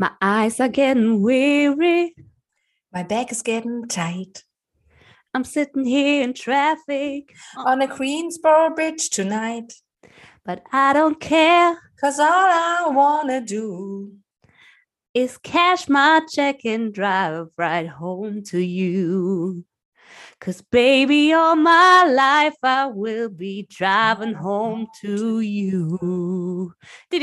[0.00, 2.14] My eyes are getting weary.
[2.90, 4.44] My back is getting tight.
[5.34, 9.74] I'm sitting here in traffic, On a Queensboro bridge tonight.
[10.42, 11.78] but I don't care.
[12.00, 14.14] Cause all I wanna do.
[15.12, 19.66] Is cash my check and drive right home to you.
[20.42, 25.98] Cause baby, all my life I will be driving home to you.
[27.10, 27.18] So,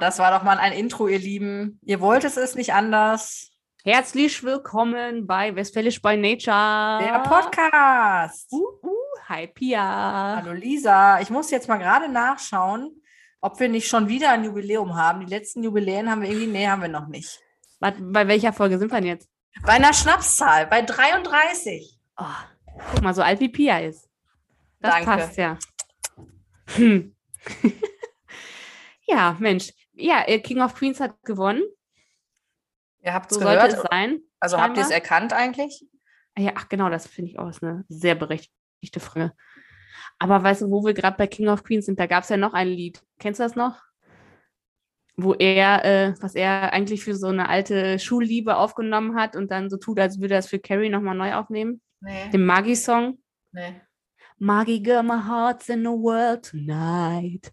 [0.00, 1.78] das war doch mal ein Intro, ihr Lieben.
[1.84, 3.50] Ihr wolltet es nicht anders.
[3.84, 6.98] Herzlich willkommen bei Westfälisch by Nature.
[7.02, 8.50] Der Podcast.
[8.50, 10.36] Uh, uh, hi Pia.
[10.42, 13.02] Hallo Lisa, ich muss jetzt mal gerade nachschauen,
[13.42, 15.20] ob wir nicht schon wieder ein Jubiläum haben.
[15.20, 17.42] Die letzten Jubiläen haben wir irgendwie, nee, haben wir noch nicht.
[17.80, 17.94] Bei,
[18.28, 19.28] welcher Folge sind wir denn jetzt?
[19.62, 21.98] Bei einer Schnapszahl, bei 33.
[22.16, 22.24] Oh,
[22.90, 24.08] guck mal, so alt wie Pia ist.
[24.80, 25.06] Das Danke.
[25.06, 25.58] passt ja.
[26.74, 27.14] Hm.
[29.06, 29.72] ja, Mensch.
[29.92, 31.62] Ja, äh, King of Queens hat gewonnen.
[33.00, 33.72] Ihr habt es So gehört.
[33.72, 34.20] es sein.
[34.40, 34.94] Also habt ihr es scheinbar.
[35.10, 35.84] erkannt eigentlich?
[36.36, 39.32] Ah Ja, ach genau, das finde ich auch ist eine sehr berechtigte Frage.
[40.20, 42.36] Aber weißt du, wo wir gerade bei King of Queens sind, da gab es ja
[42.36, 43.02] noch ein Lied.
[43.18, 43.80] Kennst du das noch?
[45.20, 49.68] Wo er, äh, was er eigentlich für so eine alte Schulliebe aufgenommen hat und dann
[49.68, 51.80] so tut, als würde er es für Carrie nochmal neu aufnehmen.
[52.00, 52.30] Nee.
[52.32, 53.18] Den Magi-Song.
[53.52, 53.80] nee.
[54.40, 57.50] Maggie girl, my heart's in the world tonight.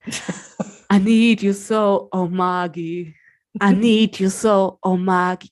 [0.89, 3.15] I need you so, oh Maggie.
[3.59, 5.51] I need you so, oh Maggie.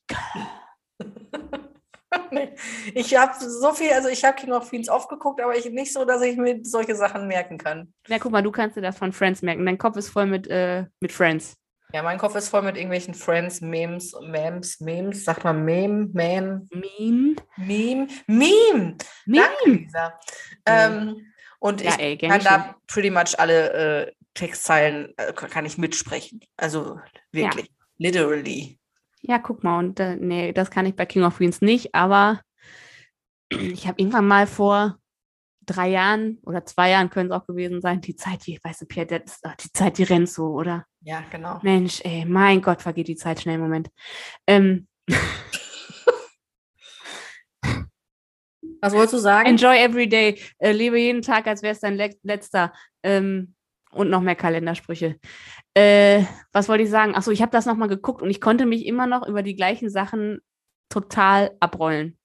[2.31, 2.53] nee.
[2.93, 6.05] Ich habe so viel, also ich habe King of Queens aufgeguckt, aber ich nicht so,
[6.05, 7.91] dass ich mir solche Sachen merken kann.
[8.07, 9.65] Na, guck mal, du kannst dir das von Friends merken.
[9.65, 11.57] Dein Kopf ist voll mit, äh, mit Friends.
[11.93, 15.25] Ja, mein Kopf ist voll mit irgendwelchen Friends, Memes, Memes, Memes.
[15.25, 17.35] Sagt man Meme, Meme, Meme.
[17.55, 18.97] Meme, Meme.
[19.27, 19.77] Danke, Meme.
[19.77, 20.19] Lisa.
[20.65, 25.77] Ähm, und Ja, ich ey, kann da pretty much alle äh, Textzeilen, äh, kann ich
[25.77, 26.41] mitsprechen.
[26.57, 26.99] Also
[27.31, 28.79] wirklich, literally.
[29.21, 32.41] Ja, guck mal, und äh, nee, das kann ich bei King of Queens nicht, aber
[33.51, 34.97] ich habe irgendwann mal vor
[35.67, 38.85] drei Jahren oder zwei Jahren können es auch gewesen sein, die Zeit, die, weißt du,
[38.87, 40.87] Pierre, das die Zeit, die rennt so, oder?
[41.05, 41.59] Ja, genau.
[41.61, 43.89] Mensch, ey, mein Gott, vergeht die Zeit schnell im Moment.
[44.47, 44.87] Ähm,
[48.81, 49.47] Was wolltest du sagen?
[49.47, 52.73] enjoy every day, äh, lebe jeden Tag, als wäre es dein le letzter.
[53.01, 53.55] Ähm,
[53.91, 55.19] und noch mehr Kalendersprüche.
[55.75, 57.13] Äh, was wollte ich sagen?
[57.15, 59.89] Achso, ich habe das nochmal geguckt und ich konnte mich immer noch über die gleichen
[59.89, 60.39] Sachen
[60.89, 62.17] total abrollen.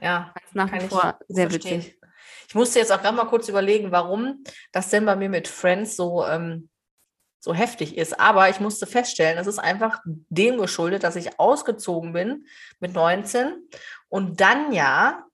[0.00, 1.80] ja, Das nach kann wie ich vor sehr verstehen.
[1.82, 1.98] witzig.
[2.48, 4.42] Ich musste jetzt auch gerade mal kurz überlegen, warum
[4.72, 6.68] das denn bei mir mit Friends so, ähm,
[7.42, 8.20] so heftig ist.
[8.20, 12.46] Aber ich musste feststellen, es ist einfach dem geschuldet, dass ich ausgezogen bin
[12.78, 13.68] mit 19
[14.08, 15.26] und dann ja,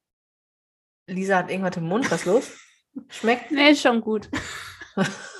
[1.06, 2.50] Lisa hat irgendwas im Mund, was los?
[3.08, 3.50] Schmeckt?
[3.50, 4.30] Nee, schon gut.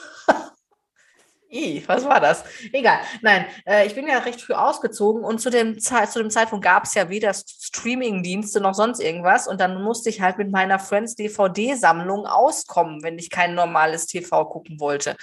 [1.51, 2.45] I, was war das?
[2.73, 3.01] Egal.
[3.23, 6.65] Nein, äh, ich bin ja recht früh ausgezogen und zu dem, Zeit, zu dem Zeitpunkt
[6.65, 9.49] gab es ja weder Streaming-Dienste noch sonst irgendwas.
[9.49, 14.45] Und dann musste ich halt mit meiner Friends DVD-Sammlung auskommen, wenn ich kein normales TV
[14.45, 15.17] gucken wollte.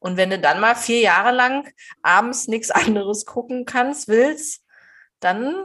[0.00, 1.68] Und wenn du dann mal vier Jahre lang
[2.02, 4.62] abends nichts anderes gucken kannst, willst,
[5.20, 5.64] dann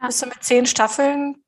[0.00, 1.44] bist du mit zehn Staffeln,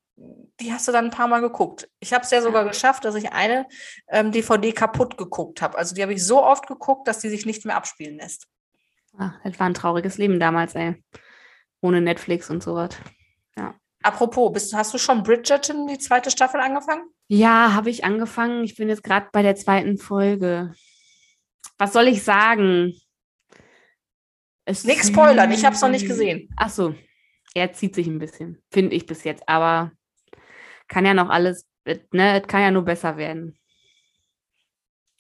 [0.61, 1.89] die hast du dann ein paar Mal geguckt.
[2.01, 3.67] Ich habe es ja sogar geschafft, dass ich eine
[4.09, 5.79] ähm, DVD kaputt geguckt habe.
[5.79, 8.47] Also die habe ich so oft geguckt, dass die sich nicht mehr abspielen lässt.
[9.19, 11.03] Ah, das war ein trauriges Leben damals, ey.
[11.81, 12.91] Ohne Netflix und sowas.
[14.03, 17.05] Apropos, bist, hast du schon Bridgerton, die zweite Staffel, angefangen?
[17.29, 18.65] Ja, habe ich angefangen.
[18.65, 20.75] Ich bin jetzt gerade bei der zweiten Folge.
[21.77, 22.95] Was soll ich sagen?
[24.65, 26.49] Es Nix spoilern, ich habe es noch nicht gesehen.
[26.57, 26.95] Ach so,
[27.55, 29.47] er zieht sich ein bisschen, finde ich bis jetzt.
[29.49, 29.93] Aber
[30.91, 31.67] kann ja noch alles,
[32.13, 33.57] ne, es kann ja nur besser werden.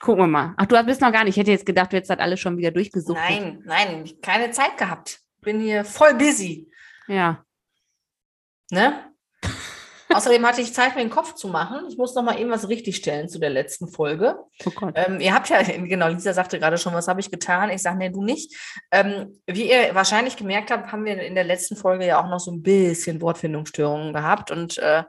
[0.00, 0.54] Gucken wir mal.
[0.56, 1.36] Ach, du bist noch gar nicht.
[1.36, 3.18] Ich hätte jetzt gedacht, du hättest das alles schon wieder durchgesucht.
[3.18, 5.20] Nein, nein, keine Zeit gehabt.
[5.40, 6.70] Bin hier voll busy.
[7.06, 7.44] Ja.
[8.70, 9.04] Ne?
[10.08, 11.84] Außerdem hatte ich Zeit, mir den Kopf zu machen.
[11.88, 14.36] Ich muss noch mal eben was richtigstellen zu der letzten Folge.
[14.64, 14.94] Oh Gott.
[14.96, 17.70] Ähm, ihr habt ja, genau, Lisa sagte gerade schon, was habe ich getan?
[17.70, 18.56] Ich sage, nee, du nicht.
[18.90, 22.40] Ähm, wie ihr wahrscheinlich gemerkt habt, haben wir in der letzten Folge ja auch noch
[22.40, 24.50] so ein bisschen Wortfindungsstörungen gehabt.
[24.50, 25.04] Und äh,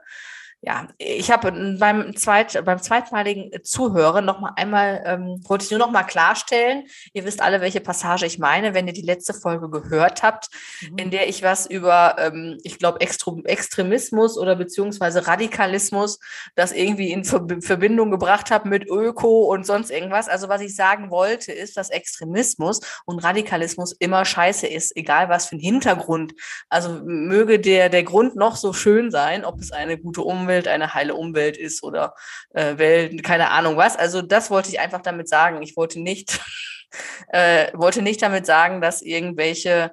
[0.64, 5.80] ja, ich habe beim, zweit, beim zweitmaligen Zuhören noch mal einmal, ähm, wollte ich nur
[5.80, 9.68] noch mal klarstellen, ihr wisst alle, welche Passage ich meine, wenn ihr die letzte Folge
[9.68, 10.50] gehört habt,
[10.96, 16.20] in der ich was über, ähm, ich glaube, Extremismus oder beziehungsweise Radikalismus,
[16.54, 20.28] das irgendwie in Ver Verbindung gebracht habe mit Öko und sonst irgendwas.
[20.28, 25.46] Also was ich sagen wollte, ist, dass Extremismus und Radikalismus immer scheiße ist, egal was
[25.46, 26.34] für ein Hintergrund.
[26.68, 30.94] Also möge der, der Grund noch so schön sein, ob es eine gute Umwelt, eine
[30.94, 32.14] heile Umwelt ist oder
[32.50, 33.96] äh, Welt, keine Ahnung was.
[33.96, 35.62] Also das wollte ich einfach damit sagen.
[35.62, 36.40] Ich wollte nicht
[37.28, 39.92] äh, wollte nicht damit sagen, dass irgendwelche,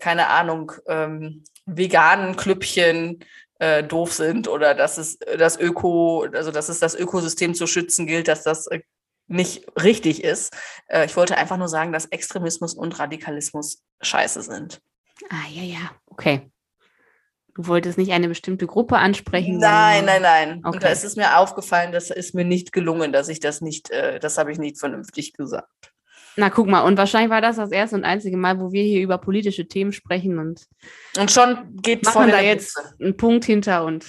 [0.00, 3.24] keine Ahnung, ähm, veganen Klüppchen
[3.58, 8.06] äh, doof sind oder dass es das Öko, also dass es das Ökosystem zu schützen
[8.06, 8.80] gilt, dass das äh,
[9.28, 10.54] nicht richtig ist.
[10.86, 14.80] Äh, ich wollte einfach nur sagen, dass Extremismus und Radikalismus scheiße sind.
[15.30, 16.50] Ah, ja, ja, okay.
[17.56, 19.56] Du wolltest nicht eine bestimmte Gruppe ansprechen?
[19.56, 20.60] Nein, nein, nein.
[20.62, 20.76] Okay.
[20.76, 23.90] Und da ist es mir aufgefallen, das ist mir nicht gelungen, dass ich das nicht,
[23.90, 25.94] äh, das habe ich nicht vernünftig gesagt.
[26.36, 29.00] Na, guck mal, und wahrscheinlich war das das erste und einzige Mal, wo wir hier
[29.00, 30.66] über politische Themen sprechen und,
[31.18, 34.04] und schon geht machen da jetzt einen Punkt hinter und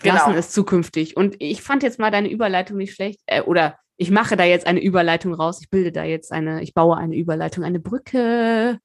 [0.00, 0.14] genau.
[0.14, 1.14] lassen es zukünftig.
[1.14, 4.66] Und ich fand jetzt mal deine Überleitung nicht schlecht, äh, oder ich mache da jetzt
[4.66, 5.58] eine Überleitung raus.
[5.60, 8.78] Ich bilde da jetzt eine, ich baue eine Überleitung, eine Brücke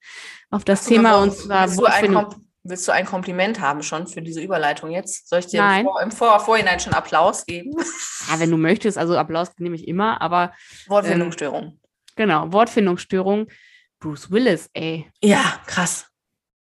[0.50, 4.90] auf das Thema und zwar willst willst du ein Kompliment haben schon für diese Überleitung
[4.90, 5.28] jetzt?
[5.28, 5.80] Soll ich dir Nein.
[5.80, 7.72] im, Vor, im Vor Vorhinein schon Applaus geben?
[8.30, 10.52] Ja, wenn du möchtest, also Applaus nehme ich immer, aber.
[10.86, 11.64] Wortfindungsstörung.
[11.64, 11.80] Ähm,
[12.14, 13.48] genau, Wortfindungsstörung.
[13.98, 15.10] Bruce Willis, ey.
[15.20, 16.06] Ja, krass.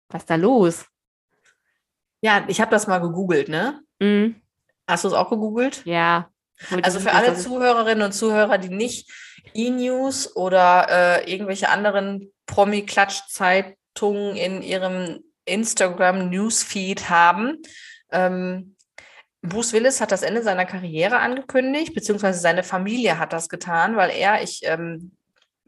[0.09, 0.85] Was ist da los?
[2.21, 3.81] Ja, ich habe das mal gegoogelt, ne?
[3.99, 4.41] Mhm.
[4.87, 5.83] Hast du es auch gegoogelt?
[5.85, 6.31] Ja.
[6.81, 9.11] Also für alle Zuhörerinnen und Zuhörer, die nicht
[9.53, 17.57] E-News oder äh, irgendwelche anderen Promi-Klatsch-Zeitungen in ihrem Instagram-Newsfeed haben,
[18.11, 18.75] ähm,
[19.41, 24.11] Bruce Willis hat das Ende seiner Karriere angekündigt, beziehungsweise seine Familie hat das getan, weil
[24.11, 25.13] er, ich ähm,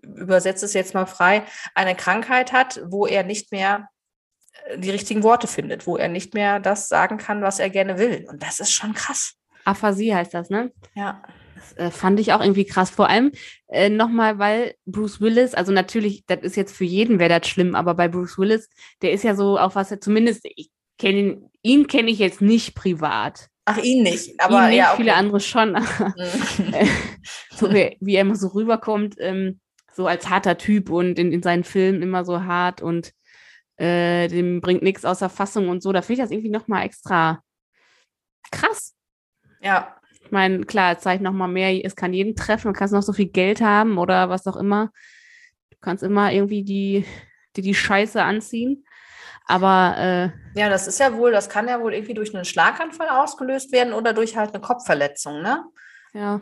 [0.01, 1.43] übersetze es jetzt mal frei,
[1.73, 3.89] eine Krankheit hat, wo er nicht mehr
[4.65, 7.97] äh, die richtigen Worte findet, wo er nicht mehr das sagen kann, was er gerne
[7.97, 8.25] will.
[8.29, 9.33] Und das ist schon krass.
[9.65, 10.71] Aphasie heißt das, ne?
[10.93, 11.23] Ja.
[11.63, 12.89] Das äh, fand ich auch irgendwie krass.
[12.89, 13.31] Vor allem
[13.67, 17.75] äh, nochmal, weil Bruce Willis, also natürlich, das ist jetzt für jeden wäre das schlimm,
[17.75, 18.69] aber bei Bruce Willis,
[19.01, 22.41] der ist ja so, auch was er zumindest, ich kenne ihn, ihn kenne ich jetzt
[22.41, 23.47] nicht privat.
[23.65, 24.97] Ach, ihn nicht, aber ihn nicht, ja, okay.
[24.97, 25.73] viele andere schon.
[26.57, 26.87] Mhm.
[27.55, 29.59] so wie, wie, er immer so rüberkommt, ähm,
[29.93, 33.13] so als harter Typ und in, in seinen Filmen immer so hart und
[33.77, 35.91] äh, dem bringt nichts außer Fassung und so.
[35.91, 37.41] Da finde ich das irgendwie nochmal extra
[38.51, 38.93] krass.
[39.61, 39.95] Ja.
[40.33, 43.13] Ich meine, klar, es zeigt nochmal mehr, es kann jeden treffen, du kannst noch so
[43.13, 44.91] viel Geld haben oder was auch immer.
[45.69, 47.05] Du kannst immer irgendwie die,
[47.55, 48.83] die, die Scheiße anziehen.
[49.45, 53.09] Aber äh, ja, das ist ja wohl, das kann ja wohl irgendwie durch einen Schlaganfall
[53.09, 55.65] ausgelöst werden oder durch halt eine Kopfverletzung, ne?
[56.13, 56.39] Ja.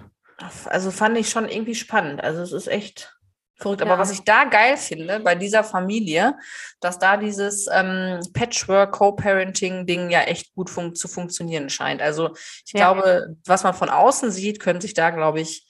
[0.67, 2.23] Also fand ich schon irgendwie spannend.
[2.23, 3.19] Also es ist echt
[3.61, 3.81] Verrückt.
[3.81, 6.35] Aber was ich da geil finde bei dieser Familie,
[6.79, 12.01] dass da dieses ähm, Patchwork Co-Parenting-Ding ja echt gut fun zu funktionieren scheint.
[12.01, 12.31] Also
[12.65, 12.91] ich ja.
[12.91, 15.67] glaube, was man von außen sieht, können sich da, glaube ich,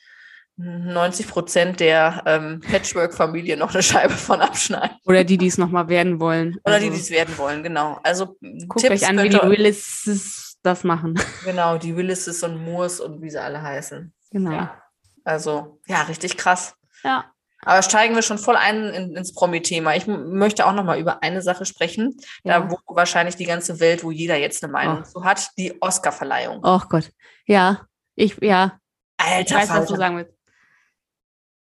[0.58, 4.96] 90 Prozent der ähm, Patchwork-Familie noch eine Scheibe von abschneiden.
[5.06, 6.58] Oder die, die es nochmal werden wollen.
[6.66, 8.00] Oder also, die, die es werden wollen, genau.
[8.04, 8.38] Also
[8.68, 11.20] guckt Tipps euch an, wie die Willises das machen.
[11.44, 14.14] Genau, die Willises und Moores und wie sie alle heißen.
[14.32, 14.52] Genau.
[14.52, 14.82] Ja.
[15.24, 16.76] Also, ja, richtig krass.
[17.04, 17.26] Ja.
[17.64, 19.96] Aber steigen wir schon voll ein in, ins Promi-Thema.
[19.96, 22.60] Ich möchte auch noch mal über eine Sache sprechen, ja.
[22.60, 25.04] da wo wahrscheinlich die ganze Welt, wo jeder jetzt eine Meinung oh.
[25.04, 26.62] zu hat, die Oscar-Verleihung.
[26.64, 27.12] Oh Gott.
[27.46, 27.86] Ja,
[28.16, 28.80] ich, ja.
[29.18, 29.82] Alter, ich weiß, Falter.
[29.82, 30.34] was du sagen willst.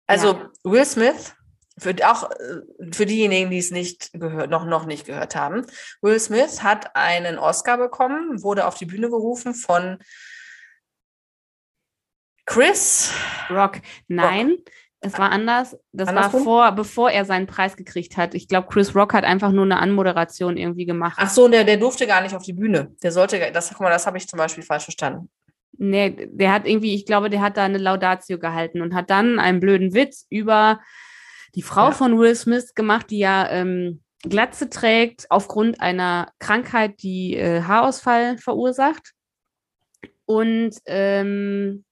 [0.07, 0.51] Also ja.
[0.63, 1.35] Will Smith,
[1.77, 5.65] für, auch äh, für diejenigen, die es nicht gehört, noch, noch nicht gehört haben,
[6.01, 9.99] Will Smith hat einen Oscar bekommen, wurde auf die Bühne gerufen von
[12.45, 13.11] Chris
[13.49, 13.81] Rock.
[14.07, 14.59] Nein, Rock.
[15.07, 15.77] Es war anders.
[15.91, 16.33] Das Andersrum?
[16.33, 18.33] war vor, bevor er seinen Preis gekriegt hat.
[18.33, 21.17] Ich glaube, Chris Rock hat einfach nur eine Anmoderation irgendwie gemacht.
[21.19, 22.91] Ach so, der, der durfte gar nicht auf die Bühne.
[23.01, 25.29] Der sollte, das, guck mal, das habe ich zum Beispiel falsch verstanden.
[25.77, 29.39] Nee, der hat irgendwie, ich glaube, der hat da eine Laudatio gehalten und hat dann
[29.39, 30.79] einen blöden Witz über
[31.55, 31.91] die Frau ja.
[31.91, 38.37] von Will Smith gemacht, die ja ähm, Glatze trägt aufgrund einer Krankheit, die äh, Haarausfall
[38.37, 39.13] verursacht.
[40.25, 41.85] Und ähm,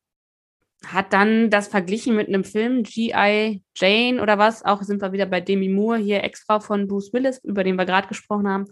[0.92, 3.64] hat dann das verglichen mit einem Film, G.I.
[3.76, 7.40] Jane oder was, auch sind wir wieder bei Demi Moore, hier Ex-Frau von Bruce Willis,
[7.44, 8.66] über den wir gerade gesprochen haben,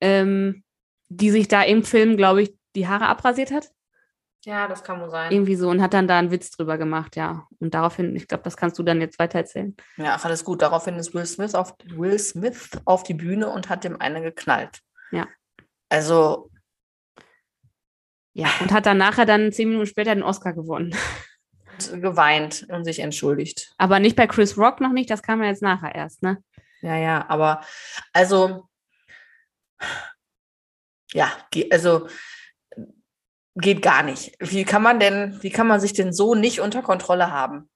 [0.00, 0.64] ähm,
[1.08, 3.70] die sich da im Film, glaube ich, die Haare abrasiert hat.
[4.46, 5.30] Ja, das kann wohl sein.
[5.32, 7.46] Irgendwie so und hat dann da einen Witz drüber gemacht, ja.
[7.58, 9.76] Und daraufhin, ich glaube, das kannst du dann jetzt weiter erzählen.
[9.96, 10.62] Ja, ach, alles gut.
[10.62, 14.80] Daraufhin ist Will Smith auf, Will Smith auf die Bühne und hat dem eine geknallt.
[15.10, 15.28] Ja.
[15.90, 16.49] Also,
[18.32, 20.94] ja, und hat dann nachher dann zehn Minuten später den Oscar gewonnen.
[21.92, 23.72] Geweint und sich entschuldigt.
[23.78, 26.42] Aber nicht bei Chris Rock noch nicht, das kam ja jetzt nachher erst, ne?
[26.82, 27.62] Ja, ja, aber
[28.12, 28.68] also,
[31.12, 31.30] ja,
[31.70, 32.06] also
[33.56, 34.32] geht gar nicht.
[34.38, 37.68] Wie kann man denn, wie kann man sich denn so nicht unter Kontrolle haben?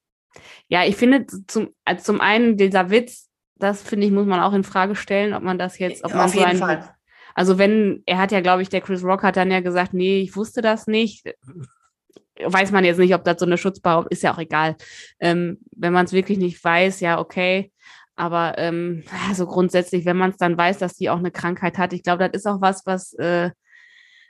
[0.68, 4.52] Ja, ich finde zum, also zum einen dieser Witz, das finde ich, muss man auch
[4.52, 6.94] in Frage stellen, ob man das jetzt, ob man Auf so jeden einen, Fall.
[7.35, 10.21] Also wenn, er hat ja, glaube ich, der Chris Rock hat dann ja gesagt, nee,
[10.21, 11.26] ich wusste das nicht.
[12.43, 14.76] weiß man jetzt nicht, ob das so eine Schutzbehauptung ist, ja auch egal.
[15.21, 17.73] Ähm, wenn man es wirklich nicht weiß, ja, okay.
[18.17, 21.93] Aber ähm, also grundsätzlich, wenn man es dann weiß, dass die auch eine Krankheit hat,
[21.93, 23.50] ich glaube, das ist auch was, was äh,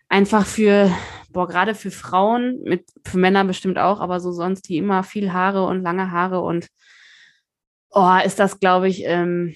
[0.09, 0.91] einfach für,
[1.31, 5.33] boah, gerade für Frauen, mit, für Männer bestimmt auch, aber so sonst, die immer viel
[5.33, 6.69] Haare und lange Haare und
[7.91, 9.55] oh, ist das, glaube ich, ähm,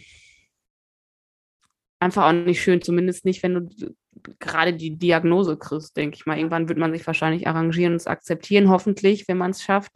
[2.01, 3.95] einfach auch nicht schön, zumindest nicht, wenn du
[4.39, 6.37] gerade die Diagnose kriegst, denke ich mal.
[6.37, 9.93] Irgendwann wird man sich wahrscheinlich arrangieren und es akzeptieren, hoffentlich, wenn man es schafft.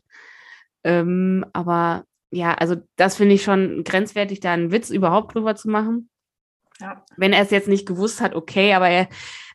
[0.84, 5.68] Ähm, aber ja, also das finde ich schon grenzwertig, da einen Witz überhaupt drüber zu
[5.68, 6.08] machen.
[6.80, 7.04] Ja.
[7.16, 9.08] Wenn er es jetzt nicht gewusst hat, okay, aber er,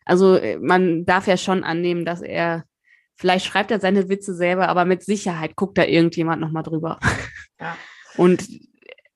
[0.06, 2.63] also äh, man darf ja schon annehmen, dass er,
[3.16, 7.00] vielleicht schreibt er seine Witze selber, aber mit Sicherheit guckt da irgendjemand nochmal drüber.
[7.60, 7.75] Ja.
[8.18, 8.48] Und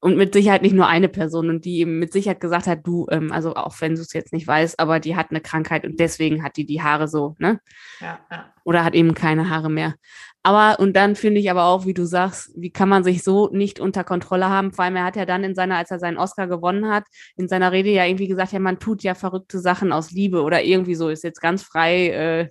[0.01, 3.05] und mit Sicherheit nicht nur eine Person und die eben mit Sicherheit gesagt hat, du,
[3.11, 5.99] ähm, also auch wenn du es jetzt nicht weißt, aber die hat eine Krankheit und
[5.99, 7.61] deswegen hat die die Haare so, ne?
[7.99, 8.51] Ja, ja.
[8.63, 9.95] Oder hat eben keine Haare mehr.
[10.43, 13.49] Aber, und dann finde ich aber auch, wie du sagst, wie kann man sich so
[13.51, 14.71] nicht unter Kontrolle haben?
[14.71, 17.05] Vor allem, er hat ja dann in seiner, als er seinen Oscar gewonnen hat,
[17.37, 20.63] in seiner Rede ja irgendwie gesagt, ja, man tut ja verrückte Sachen aus Liebe oder
[20.63, 22.49] irgendwie so, ist jetzt ganz frei äh,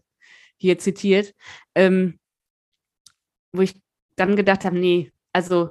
[0.57, 1.35] hier zitiert.
[1.75, 2.21] Ähm,
[3.53, 3.81] wo ich
[4.15, 5.71] dann gedacht habe, nee, also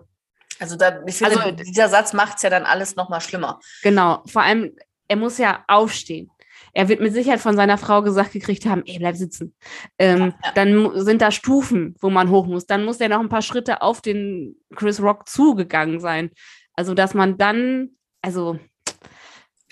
[0.59, 3.59] also da, ich finde, also, dieser Satz macht es ja dann alles nochmal schlimmer.
[3.81, 4.75] Genau, vor allem,
[5.07, 6.29] er muss ja aufstehen.
[6.73, 9.55] Er wird mit Sicherheit von seiner Frau gesagt gekriegt haben, ey, bleib sitzen.
[9.97, 10.51] Ähm, ja, ja.
[10.53, 12.67] Dann sind da Stufen, wo man hoch muss.
[12.67, 16.31] Dann muss er noch ein paar Schritte auf den Chris Rock zugegangen sein.
[16.75, 18.59] Also, dass man dann, also,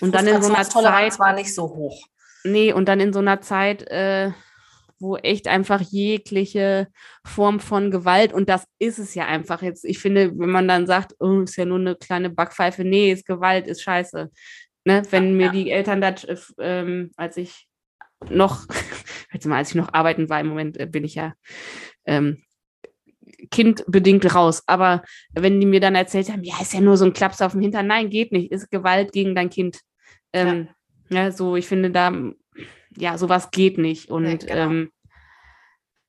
[0.00, 1.18] und dann in so einer Zeit.
[1.18, 2.06] war nicht so hoch.
[2.44, 4.32] Nee, und dann in so einer Zeit, äh,
[5.00, 6.88] wo echt einfach jegliche
[7.24, 10.86] Form von Gewalt, und das ist es ja einfach jetzt, ich finde, wenn man dann
[10.86, 14.30] sagt, oh, ist ja nur eine kleine Backpfeife, nee, ist Gewalt, ist scheiße.
[14.84, 15.02] Ne?
[15.10, 15.52] Wenn mir ja.
[15.52, 17.68] die Eltern das, äh, ähm, als ich
[18.30, 18.66] noch,
[19.50, 21.34] als ich noch arbeiten war, im Moment äh, bin ich ja
[22.06, 22.42] ähm,
[23.50, 24.62] kindbedingt raus.
[24.66, 25.02] Aber
[25.32, 27.60] wenn die mir dann erzählt haben, ja, ist ja nur so ein Klaps auf dem
[27.60, 29.80] Hintern, nein, geht nicht, ist Gewalt gegen dein Kind.
[30.32, 30.68] Ähm,
[31.10, 31.24] ja.
[31.24, 31.32] ja.
[31.32, 32.12] so, ich finde, da
[33.00, 34.10] ja, sowas geht nicht.
[34.10, 34.54] Und nee, genau.
[34.54, 34.90] ähm,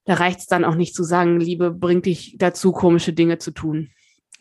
[0.05, 3.51] da reicht es dann auch nicht zu sagen, Liebe bringt dich dazu, komische Dinge zu
[3.51, 3.91] tun.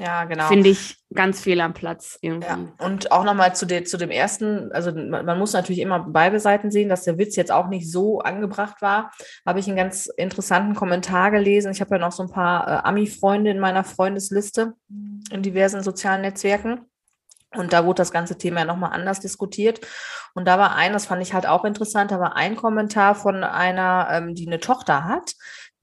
[0.01, 0.47] Ja, genau.
[0.47, 2.47] Finde ich ganz fehl am Platz irgendwie.
[2.47, 2.73] Ja.
[2.79, 6.39] Und auch nochmal zu, de, zu dem ersten, also man, man, muss natürlich immer beide
[6.39, 9.11] Seiten sehen, dass der Witz jetzt auch nicht so angebracht war.
[9.45, 11.73] Habe ich einen ganz interessanten Kommentar gelesen.
[11.73, 14.75] Ich habe ja noch so ein paar äh, Ami-Freunde in meiner Freundesliste
[15.33, 16.83] in diversen sozialen Netzwerken.
[17.55, 19.81] Und da wurde das ganze Thema ja nochmal anders diskutiert.
[20.35, 23.43] Und da war ein, das fand ich halt auch interessant, da war ein Kommentar von
[23.43, 25.35] einer, ähm, die eine Tochter hat,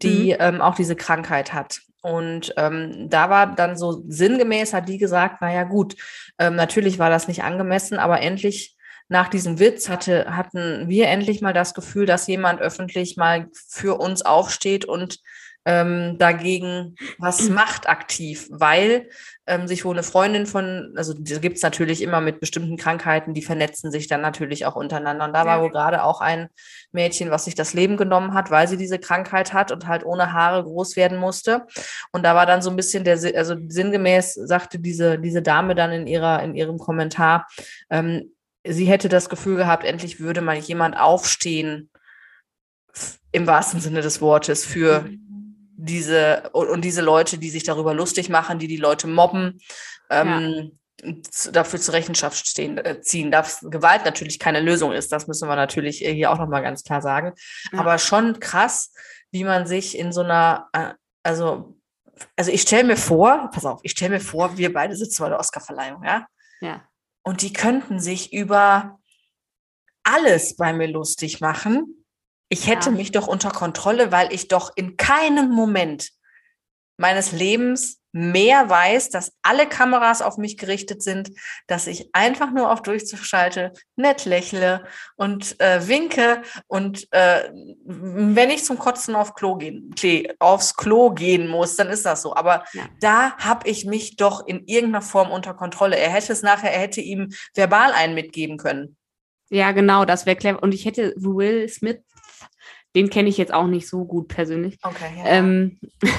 [0.02, 0.38] die mhm.
[0.40, 1.82] ähm, auch diese Krankheit hat.
[2.02, 5.96] Und ähm, da war dann so sinngemäß, hat die gesagt, naja gut,
[6.38, 11.42] ähm, natürlich war das nicht angemessen, aber endlich nach diesem Witz hatte, hatten wir endlich
[11.42, 15.20] mal das Gefühl, dass jemand öffentlich mal für uns aufsteht und
[15.66, 19.10] ähm, dagegen was macht aktiv, weil
[19.48, 23.34] ähm, sich wohl eine Freundin von, also die gibt es natürlich immer mit bestimmten Krankheiten,
[23.34, 25.26] die vernetzen sich dann natürlich auch untereinander.
[25.26, 26.50] Und da war wohl gerade auch ein
[26.92, 30.34] Mädchen, was sich das Leben genommen hat, weil sie diese Krankheit hat und halt ohne
[30.34, 31.66] Haare groß werden musste.
[32.12, 35.92] Und da war dann so ein bisschen der, also sinngemäß sagte diese, diese Dame dann
[35.92, 37.48] in ihrer, in ihrem Kommentar,
[37.90, 38.32] ähm,
[38.68, 41.90] sie hätte das Gefühl gehabt, endlich würde mal jemand aufstehen,
[43.32, 45.25] im wahrsten Sinne des Wortes, für mhm
[45.77, 49.60] diese und, diese Leute, die sich darüber lustig machen, die die Leute mobben,
[50.10, 50.72] ähm,
[51.03, 51.51] ja.
[51.51, 53.32] dafür zur Rechenschaft stehen, äh, ziehen.
[53.32, 57.01] Dass Gewalt natürlich keine Lösung ist, das müssen wir natürlich hier auch nochmal ganz klar
[57.01, 57.34] sagen.
[57.72, 57.79] Ja.
[57.79, 58.94] Aber schon krass,
[59.32, 61.77] wie man sich in so einer, äh, also,
[62.36, 65.29] also ich stelle mir vor, pass auf, ich stelle mir vor, wir beide sitzen bei
[65.29, 66.25] der Oscarverleihung, ja?
[66.62, 66.88] Ja.
[67.24, 69.00] Und die könnten sich über
[70.03, 72.05] alles bei mir lustig machen
[72.50, 72.96] ich hätte ja.
[72.96, 76.10] mich doch unter Kontrolle, weil ich doch in keinem Moment
[76.98, 81.32] meines Lebens mehr weiß, dass alle Kameras auf mich gerichtet sind,
[81.68, 84.86] dass ich einfach nur auf Durchzug schalte, nett lächle
[85.18, 87.52] und äh, winke und äh,
[87.84, 89.94] wenn ich zum Kotzen auf Klo gehen,
[90.40, 92.34] aufs Klo gehen muss, dann ist das so.
[92.34, 92.84] Aber ja.
[93.02, 95.98] da habe ich mich doch in irgendeiner Form unter Kontrolle.
[95.98, 98.96] Er hätte es nachher, er hätte ihm verbal einen mitgeben können.
[99.50, 100.64] Ja, genau, das wäre clever.
[100.64, 102.00] Und ich hätte Will Smith
[102.96, 104.78] den kenne ich jetzt auch nicht so gut persönlich.
[104.82, 105.25] Okay, ja.
[105.25, 105.80] Ähm,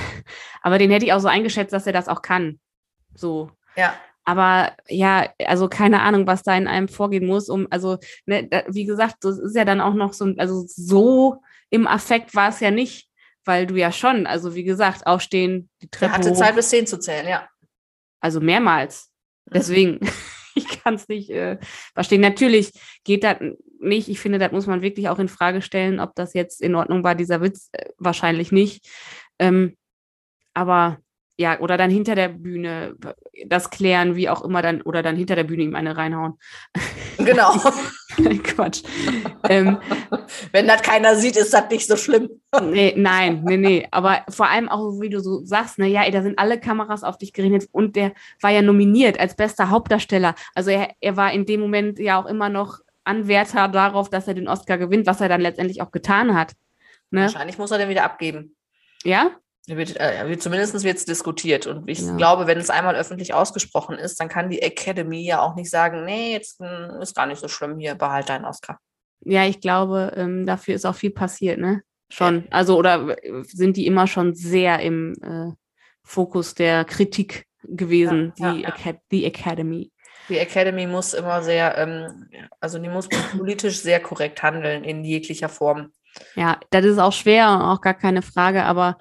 [0.63, 2.61] aber den hätte ich auch so eingeschätzt, dass er das auch kann.
[3.15, 3.51] So.
[3.77, 3.95] Ja.
[4.25, 8.65] Aber ja, also keine Ahnung, was da in einem vorgehen muss, um, also, ne, da,
[8.69, 12.61] wie gesagt, das ist ja dann auch noch so, also so im Affekt war es
[12.61, 13.09] ja nicht,
[13.45, 16.13] weil du ja schon, also wie gesagt, aufstehen, die Treppe.
[16.13, 16.37] Er hatte hoch.
[16.37, 17.49] Zeit bis zehn zu zählen, ja.
[18.21, 19.13] Also mehrmals.
[19.47, 19.53] Mhm.
[19.55, 20.01] Deswegen,
[20.57, 21.59] ich kann es nicht äh,
[21.95, 22.21] verstehen.
[22.21, 22.73] Natürlich
[23.05, 23.37] geht das
[23.81, 24.09] nicht.
[24.09, 27.05] Ich finde, das muss man wirklich auch in Frage stellen, ob das jetzt in Ordnung
[27.05, 27.69] war, dieser Witz.
[27.73, 28.87] Äh, wahrscheinlich nicht.
[29.39, 29.77] Ähm,
[30.55, 30.99] aber
[31.39, 32.97] ja, oder dann hinter der Bühne
[33.47, 36.35] das klären, wie auch immer dann, oder dann hinter der Bühne ihm eine reinhauen.
[37.19, 37.51] Genau.
[38.45, 38.83] Quatsch.
[39.49, 39.79] ähm,
[40.53, 42.29] Wenn das keiner sieht, ist das nicht so schlimm.
[42.63, 43.89] nee, nein, nee, nee.
[43.91, 47.05] Aber vor allem auch, wie du so sagst, ne, ja, ey, da sind alle Kameras
[47.05, 50.35] auf dich gerichtet und der war ja nominiert als bester Hauptdarsteller.
[50.55, 54.35] Also er, er war in dem Moment ja auch immer noch Anwärter darauf, dass er
[54.35, 56.53] den Oscar gewinnt, was er dann letztendlich auch getan hat.
[57.11, 57.23] Ne?
[57.23, 58.57] Wahrscheinlich muss er den wieder abgeben.
[59.05, 59.31] Ja?
[59.69, 61.67] Wird, äh, zumindest wird es diskutiert.
[61.67, 62.17] Und ich Ja.
[62.17, 66.05] glaube, wenn es einmal öffentlich ausgesprochen ist, dann kann die Academy ja auch nicht sagen,
[66.05, 68.79] nee, jetzt mm, ist gar nicht so schlimm hier, behalt deinen Oscar.
[69.21, 71.83] Ja, ich glaube, ähm, dafür ist auch viel passiert, ne?
[72.11, 72.47] Schon.
[72.51, 75.53] Also, oder äh, sind die immer schon sehr im äh,
[76.05, 78.69] Fokus der Kritik gewesen, Ja, ja, die, ja.
[78.69, 79.91] Aca die Academy.
[80.29, 82.29] Die Academy muss immer sehr, ähm,
[82.61, 85.93] also die muss politisch sehr korrekt handeln in jeglicher Form.
[86.35, 88.99] Ja, das ist auch schwer und auch gar keine Frage, aber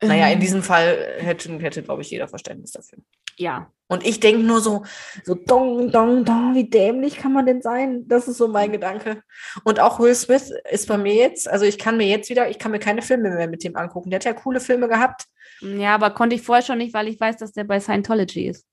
[0.00, 2.98] Naja, in ähm, diesem Fall hätte, hätte glaube ich, jeder Verständnis dafür.
[3.36, 4.84] ja, Und ich denke nur so,
[5.24, 8.06] so dong, dong, dong, wie dämlich kann man denn sein?
[8.08, 9.22] Das ist so mein Gedanke.
[9.64, 12.58] Und auch Will Smith ist bei mir jetzt, also ich kann mir jetzt wieder, ich
[12.58, 14.10] kann mir keine Filme mehr mit dem angucken.
[14.10, 15.24] Der hat ja coole Filme gehabt.
[15.60, 18.66] ja, aber konnte ich vorher schon nicht, weil ich weiß, dass der bei Scientology ist.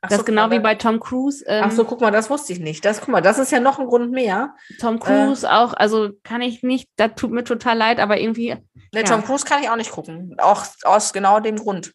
[0.00, 1.44] Ach Das so, ist genau wie bei Tom Cruise.
[1.46, 2.84] Ähm, Ach so, guck mal, das wusste ich nicht.
[2.84, 4.54] Das, guck mal, das ist ja noch ein Grund mehr.
[4.80, 8.56] Tom Cruise auch, also kann ich nicht, das tut mir total leid, aber irgendwie,
[8.94, 9.02] Ne, Ja.
[9.02, 10.34] Tom Cruise kann ich auch nicht gucken.
[10.38, 11.92] Auch aus genau dem Grund.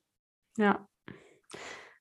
[0.58, 0.88] ja.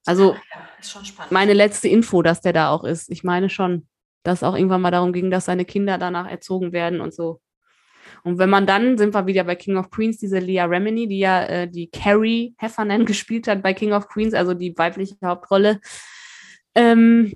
[0.05, 0.39] Also Ja,
[0.81, 1.31] ist schon spannend.
[1.33, 3.09] meine letzte Info, dass der da auch ist.
[3.11, 3.87] Ich meine schon,
[4.25, 7.41] dass auch irgendwann mal darum ging, dass seine Kinder danach erzogen werden und so.
[8.25, 11.19] Und wenn man dann, sind wir wieder bei King of Queens, diese Leah Remini, die
[11.19, 15.81] ja äh, die Carrie Heffernan gespielt hat bei King of Queens, also die weibliche Hauptrolle,
[16.75, 17.35] ähm,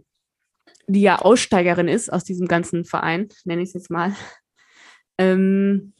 [0.86, 4.14] die ja Aussteigerin ist aus diesem ganzen Verein, nenne ich es jetzt mal.
[5.18, 5.92] Ähm,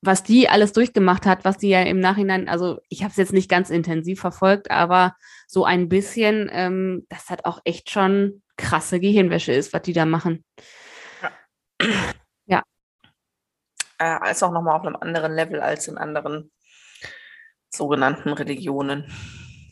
[0.00, 3.32] was die alles durchgemacht hat, was die ja im Nachhinein, also ich habe es jetzt
[3.32, 5.14] nicht ganz intensiv verfolgt, aber
[5.46, 10.04] so ein bisschen, ähm, das hat auch echt schon krasse Gehirnwäsche ist, was die da
[10.04, 10.44] machen.
[14.02, 16.50] äh, als auch nochmal auf einem anderen Level als in anderen
[17.70, 19.10] sogenannten Religionen.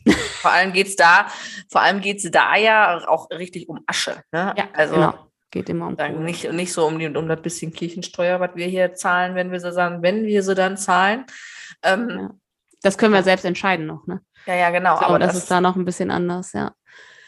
[0.41, 1.27] vor allem geht es da,
[1.69, 4.23] vor allem geht es da ja auch richtig um Asche.
[4.31, 4.53] Ne?
[4.57, 5.27] Ja, also genau.
[5.51, 6.11] Geht immer um Kohle.
[6.11, 9.59] nicht, nicht so um, die, um das bisschen Kirchensteuer, was wir hier zahlen, wenn wir
[9.59, 11.25] sie dann, wenn wir sie dann zahlen.
[11.83, 12.31] Ähm, Ja.
[12.83, 14.21] Das können wir selbst entscheiden noch, ne?
[14.47, 14.55] ja.
[14.55, 14.95] ja, genau.
[14.95, 16.73] Aber aber das, das, ist da noch ein bisschen anders, ja.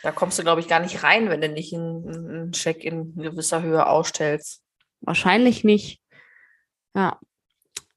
[0.01, 3.15] da kommst du, glaube ich, gar nicht rein, wenn du nicht einen, einen Scheck in
[3.15, 4.63] gewisser Höhe ausstellst.
[5.01, 6.02] Wahrscheinlich nicht.
[6.95, 7.19] Ja.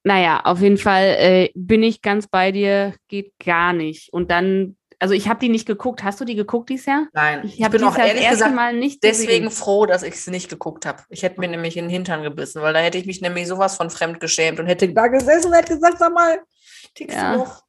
[0.04, 4.12] Naja, auf jeden Fall äh, bin ich ganz bei dir, geht gar nicht.
[4.12, 6.04] Und dann, also ich habe die nicht geguckt.
[6.04, 7.09] Hast du die geguckt dieses Jahr?
[7.12, 9.50] Nein, Ich habe bin auch Jahr ehrlich erste gesagt Mal nicht deswegen gesehen.
[9.50, 11.02] froh, dass ich es nicht geguckt habe.
[11.09, 13.76] Ich hätte mir nämlich in den Hintern gebissen, weil da hätte ich mich nämlich sowas
[13.76, 16.38] von fremd geschämt und hätte da gesessen und hätte gesagt, sag mal,
[16.94, 17.32] tickst Ja.
[17.32, 17.62] du noch?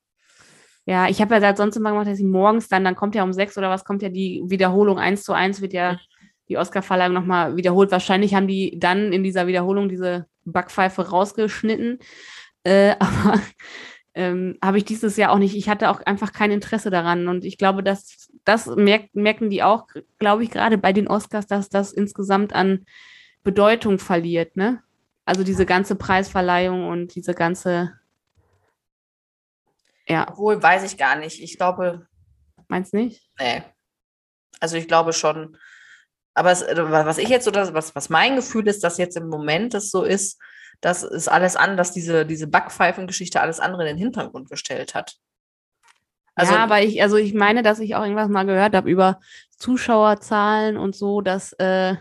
[0.85, 3.23] Ja, ich habe ja seit sonst immer gemacht, dass ich morgens dann, dann kommt ja
[3.23, 5.99] um sechs oder was, kommt ja die Wiederholung eins zu eins, wird ja
[6.49, 7.91] die Oscar-Verleihung nochmal wiederholt.
[7.91, 11.99] Wahrscheinlich haben die dann in dieser Wiederholung diese Backpfeife rausgeschnitten.
[12.63, 13.39] Äh, aber
[14.13, 15.55] ähm, habe ich dieses Jahr auch nicht.
[15.55, 17.27] Ich hatte auch einfach kein Interesse daran.
[17.27, 19.87] Und ich glaube, dass das merk, merken die auch,
[20.19, 22.85] glaube ich, gerade bei den Oscars, dass das insgesamt an
[23.43, 24.81] Bedeutung verliert, ne?
[25.25, 27.93] Also diese ganze Preisverleihung und diese ganze,
[30.07, 31.41] ja, Obwohl, weiß ich gar nicht.
[31.41, 32.07] Ich glaube,
[32.67, 33.29] meinst nicht?
[33.39, 33.63] nee.
[34.59, 35.57] Also ich glaube schon.
[36.37, 39.27] Aber es, äh, was ich jetzt oder was, was mein Gefühl ist, dass jetzt im
[39.27, 40.39] Moment es so ist,
[40.81, 45.17] dass es alles an, dass diese, diese Backpfeifengeschichte alles andere in den Hintergrund gestellt hat.
[46.35, 49.19] Also, ja, aber ich, also ich meine, dass ich auch irgendwas mal gehört habe über
[49.57, 51.95] Zuschauerzahlen und so, dass, äh,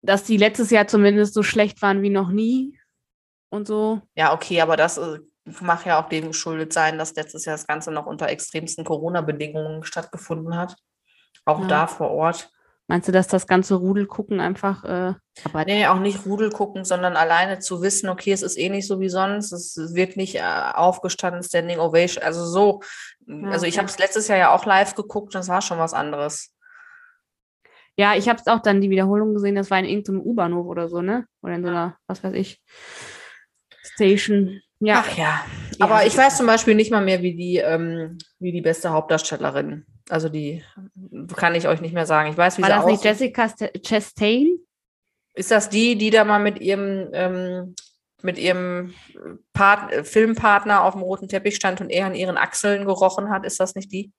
[0.00, 2.78] dass die letztes Jahr zumindest so schlecht waren wie noch nie
[3.50, 4.02] und so.
[4.14, 5.18] Ja, okay, aber das äh,
[5.60, 9.82] mag ja auch dem geschuldet sein, dass letztes Jahr das Ganze noch unter extremsten Corona-Bedingungen
[9.82, 10.76] stattgefunden hat.
[11.44, 11.66] Auch Ja.
[11.66, 12.52] da vor Ort.
[12.86, 16.84] Meinst du, dass das ganze Rudel gucken einfach, äh, aber Nee, auch nicht Rudel gucken,
[16.84, 20.34] sondern alleine zu wissen, okay, es ist eh nicht so wie sonst, es wird nicht
[20.36, 20.42] äh,
[20.74, 22.80] aufgestanden, Standing Ovation, also so.
[23.50, 23.78] also ich okay.
[23.78, 26.54] habe es letztes Jahr ja auch live geguckt, das war schon was anderes.
[27.96, 30.88] ja, ich habe es auch dann die Wiederholung gesehen, das war in irgendeinem U-Bahnhof oder
[30.88, 31.26] so, ne?
[31.42, 32.60] Oder in so einer, was weiß ich,
[33.82, 34.60] Station.
[34.80, 35.40] Ja, Ach ja.
[35.80, 36.06] Aber Ja.
[36.06, 39.86] ich weiß zum Beispiel nicht mal mehr, wie die, ähm, wie die beste Hauptdarstellerin.
[40.08, 40.62] Also die
[41.36, 42.30] kann ich euch nicht mehr sagen.
[42.30, 43.04] Ich weiß, wie war sie das nicht.
[43.04, 44.58] Jessica St- Chastain?
[45.34, 47.74] Ist das die, die da mal mit ihrem, ähm,
[48.22, 48.94] mit ihrem
[49.52, 53.44] Part Filmpartner auf dem roten Teppich stand und er an ihren Achseln gerochen hat?
[53.44, 54.12] Ist das nicht die?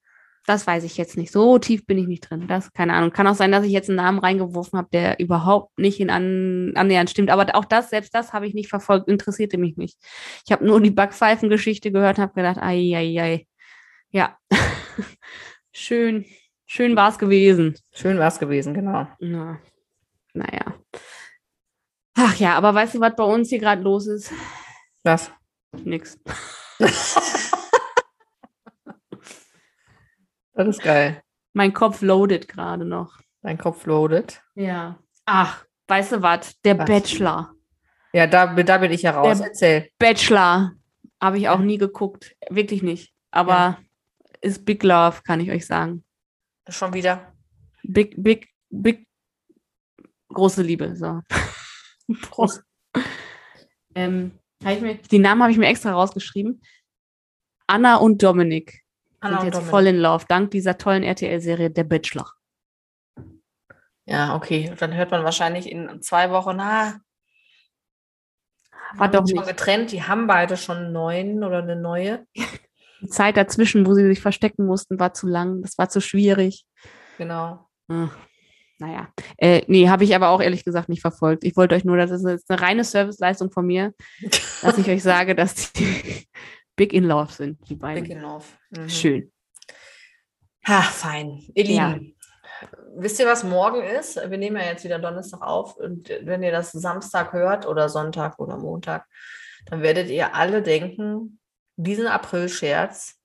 [0.48, 1.32] das weiß ich jetzt nicht.
[1.32, 2.48] So tief bin ich nicht drin.
[2.48, 3.10] Das, keine Ahnung.
[3.12, 6.72] Kann auch sein, dass ich jetzt einen Namen reingeworfen habe, der überhaupt nicht in an,
[6.76, 7.32] annähernd stimmt.
[7.32, 9.98] Aber auch das, selbst das habe ich nicht verfolgt, interessierte mich nicht.
[10.46, 13.48] Ich habe nur die Backpfeifen-Geschichte gehört und habe gedacht, ai, ai, ai.
[14.12, 14.38] Ja.
[15.76, 16.26] schön,
[16.66, 17.76] schön war es gewesen.
[17.94, 19.08] Schön war es gewesen, genau.
[19.20, 19.60] Na,
[20.34, 20.74] naja.
[22.18, 24.32] Ach ja, aber weißt du, was bei uns hier gerade los ist?
[25.04, 25.32] Was?
[25.84, 26.18] Nix.
[30.58, 31.22] Das ist geil.
[31.54, 33.20] Mein Kopf loadet gerade noch.
[33.42, 34.42] Dein Kopf loadet.
[34.56, 34.98] Ja.
[35.26, 36.58] Ach, weißt du was?
[36.62, 36.86] Der Was?
[36.88, 37.52] Bachelor.
[38.14, 39.40] Ja, da, da bin ich ja raus.
[39.40, 39.90] Der- Erzähl.
[40.00, 40.72] Bachelor.
[41.22, 42.36] Habe ich auch nie geguckt.
[42.50, 43.14] Wirklich nicht.
[43.32, 43.80] Aber Ja.
[44.46, 46.04] Ist Big Love, kann ich euch sagen.
[46.70, 47.34] Schon wieder.
[47.84, 49.08] Big, big, big,
[50.30, 50.96] große Liebe.
[50.96, 51.22] So.
[52.22, 52.64] Prost.
[53.96, 56.62] ähm, mir, die Namen habe ich mir extra rausgeschrieben.
[57.68, 58.84] Anna und Dominik
[59.20, 59.70] Anna sind und jetzt Dominik.
[59.72, 62.32] voll in Love, dank dieser tollen RTL-Serie Der Bachelor.
[64.06, 64.72] Ja, okay.
[64.78, 67.00] Dann hört man wahrscheinlich in zwei Wochen, ah,
[68.98, 69.48] War doch nicht.
[69.48, 69.92] getrennt.
[69.92, 72.26] Die haben beide schon einen neuen oder eine neue.
[73.06, 75.62] Die Zeit dazwischen, wo sie sich verstecken mussten, war zu lang.
[75.62, 76.66] Das war zu schwierig.
[77.20, 77.68] Genau.
[77.88, 78.18] Ach,
[78.80, 79.10] naja.
[79.38, 81.44] Äh, nee, habe ich aber auch ehrlich gesagt nicht verfolgt.
[81.44, 83.94] Ich wollte euch nur, das ist eine reine Serviceleistung von mir,
[84.64, 86.28] dass ich euch sage, dass die
[86.76, 88.04] big in love sind, die beiden.
[88.04, 88.58] Big enough.
[88.72, 88.90] Mhm.
[88.90, 89.32] Schön.
[90.68, 91.44] Ha, fein.
[91.54, 91.94] Ihr Ja.
[91.94, 92.16] Lieben,
[92.96, 94.16] wisst ihr, was morgen ist?
[94.16, 98.40] Wir nehmen ja jetzt wieder Donnerstag auf und wenn ihr das Samstag hört oder Sonntag
[98.40, 99.06] oder Montag,
[99.68, 101.40] dann werdet ihr alle denken,
[101.76, 103.20] diesen April-Scherz,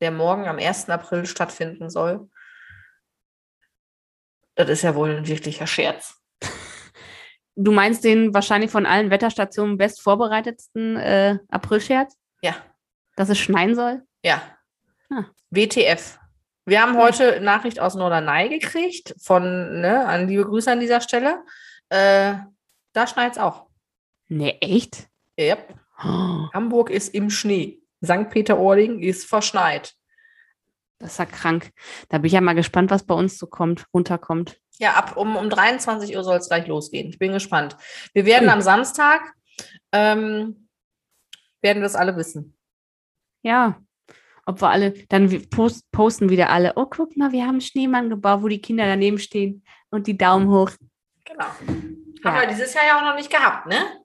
[0.00, 0.88] der morgen am 1.
[0.90, 2.28] April stattfinden soll,
[4.54, 6.16] das ist ja wohl ein wirklicher Scherz.
[7.56, 12.54] Du meinst den wahrscheinlich von allen Wetterstationen best vorbereitetsten äh, Aprilscherz, Ja,
[13.16, 14.02] dass es schneien soll?
[14.22, 14.40] ja.
[15.10, 15.24] Ah.
[15.50, 16.18] WTF.
[16.64, 21.42] Wir haben heute Nachricht aus Norderney gekriegt, von, ne, an liebe Grüße an dieser Stelle.
[21.88, 22.34] Äh,
[22.92, 23.66] da schneit es auch.
[24.28, 25.08] Nee, echt?
[25.38, 25.74] Yep.
[26.04, 27.79] Oh, Hamburg ist im Schnee.
[28.04, 28.30] St.
[28.30, 29.94] Peter-Ording ist verschneit.
[30.98, 31.70] das ist ja krank.
[32.08, 34.58] Da bin ich ja mal gespannt, was bei uns so kommt, runterkommt.
[34.78, 37.08] Ja, ab um, um 23 Uhr soll es gleich losgehen.
[37.10, 37.76] Ich bin gespannt.
[38.14, 38.54] Wir werden Hm.
[38.54, 39.20] am Samstag,
[39.92, 40.68] ähm,
[41.62, 42.56] werden wir es alle wissen.
[43.42, 43.80] Ja,
[44.46, 48.08] ob wir alle, dann post, posten wieder alle, oh, guck mal, wir haben einen Schneemann
[48.10, 50.70] gebaut, wo die Kinder daneben stehen und die Daumen hoch.
[51.24, 51.44] Genau.
[51.44, 52.24] Ja.
[52.24, 54.04] Haben wir dieses Jahr ja auch noch nicht gehabt, ne?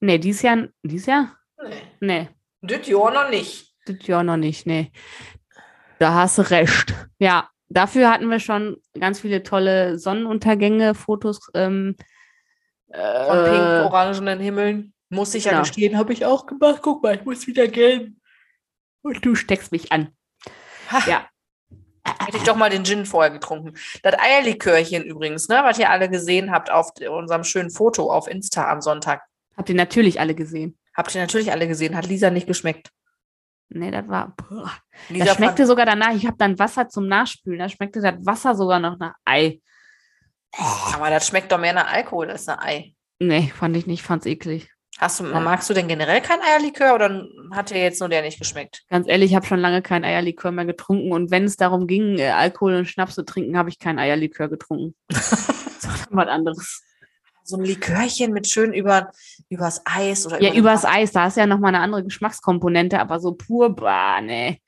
[0.00, 1.36] Nee, dieses Jahr, dieses Jahr?
[1.62, 1.82] Nee.
[2.00, 2.28] Nee,
[2.60, 3.74] Das Jahr noch nicht.
[3.86, 4.90] das Jahr noch nicht, nee.
[5.98, 6.94] Da hast du recht.
[7.18, 11.40] Ja, dafür hatten wir schon ganz viele tolle Sonnenuntergänge, Fotos.
[11.54, 11.96] Ähm,
[12.88, 14.94] Von äh, pink-orangenen Himmeln.
[15.10, 15.62] Muss ich ja genau.
[15.62, 16.80] gestehen, habe ich auch gemacht.
[16.82, 18.20] Guck mal, ich muss wieder gehen.
[19.02, 20.12] und du steckst mich an.
[20.90, 21.02] Ha.
[21.08, 21.28] Ja.
[22.24, 23.74] Hätte ich doch mal den Gin vorher getrunken.
[24.02, 28.70] Das Eierlikörchen übrigens, ne, was ihr alle gesehen habt auf unserem schönen Foto auf Insta
[28.70, 29.22] am Sonntag.
[29.56, 30.77] Habt ihr natürlich alle gesehen.
[30.98, 31.94] Habt ihr natürlich alle gesehen.
[31.96, 32.90] Hat Lisa nicht geschmeckt.
[33.68, 34.34] Nee, das war.
[34.36, 34.72] Boah.
[35.08, 36.12] Lisa Das schmeckte sogar danach.
[36.12, 37.60] Ich habe dann Wasser zum Nachspülen.
[37.60, 39.60] Da schmeckte das Wasser sogar noch nach Ei.
[40.94, 42.94] aber das schmeckt doch mehr nach Alkohol als nach Ei.
[43.20, 44.70] Nee, fand ich nicht, fand's eklig.
[44.98, 45.38] Hast du, Ja.
[45.38, 48.82] magst du denn generell kein Eierlikör oder hat dir jetzt nur der nicht geschmeckt?
[48.88, 51.12] Ganz ehrlich, ich habe schon lange kein Eierlikör mehr getrunken.
[51.12, 54.48] Und wenn es darum ging, äh, Alkohol und Schnaps zu trinken, habe ich kein Eierlikör
[54.48, 54.96] getrunken.
[55.12, 56.82] Sondern was anderes.
[57.48, 59.10] So ein Likörchen mit schön über,
[59.48, 63.20] übers Eis oder Ja, über übers Eis, da ist ja nochmal eine andere Geschmackskomponente, aber
[63.20, 64.60] so pur, bah, nee.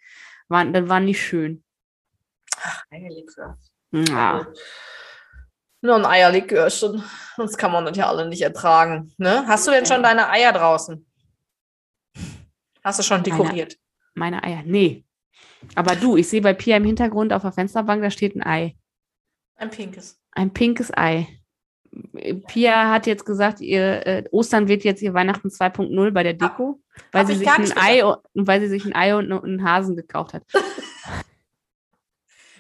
[0.49, 1.62] War, das war nicht schön.
[2.90, 3.59] Eierlikör.
[3.93, 4.47] Ja.
[5.83, 7.05] Nur ein Eierlikörchen.
[7.37, 9.12] Sonst kann man das ja alle nicht ertragen.
[9.19, 9.45] Ne?
[9.47, 11.07] Hast du denn schon deine Eier draußen?
[12.83, 13.77] Hast du schon Meine- dekoriert?
[14.14, 15.05] Meine Eier, nee.
[15.75, 18.75] Aber du, ich sehe bei Pia im Hintergrund auf der Fensterbank, da steht ein Ei.
[19.57, 20.19] Ein pinkes.
[20.33, 21.29] Ein pinkes Ei.
[22.46, 26.81] Pia hat jetzt gesagt, ihr äh, Ostern wird jetzt ihr Weihnachten 2.0 bei der Deko,
[27.11, 29.64] weil hab sie ich sich ein Ei und weil sie sich ein Ei und einen
[29.64, 30.44] Hasen gekauft hat.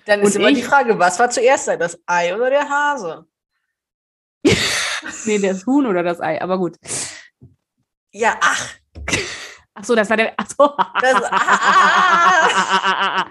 [0.06, 2.68] Dann ist Und immer die ich- Frage, was war zuerst da, das Ei oder der
[2.68, 3.26] Hase?
[5.24, 6.76] Nee, das Huhn oder das Ei, aber gut.
[8.12, 8.74] Ja, ach,
[9.72, 10.34] Ach so, das war der.
[10.36, 10.74] Ach so.
[11.00, 13.24] das, ah,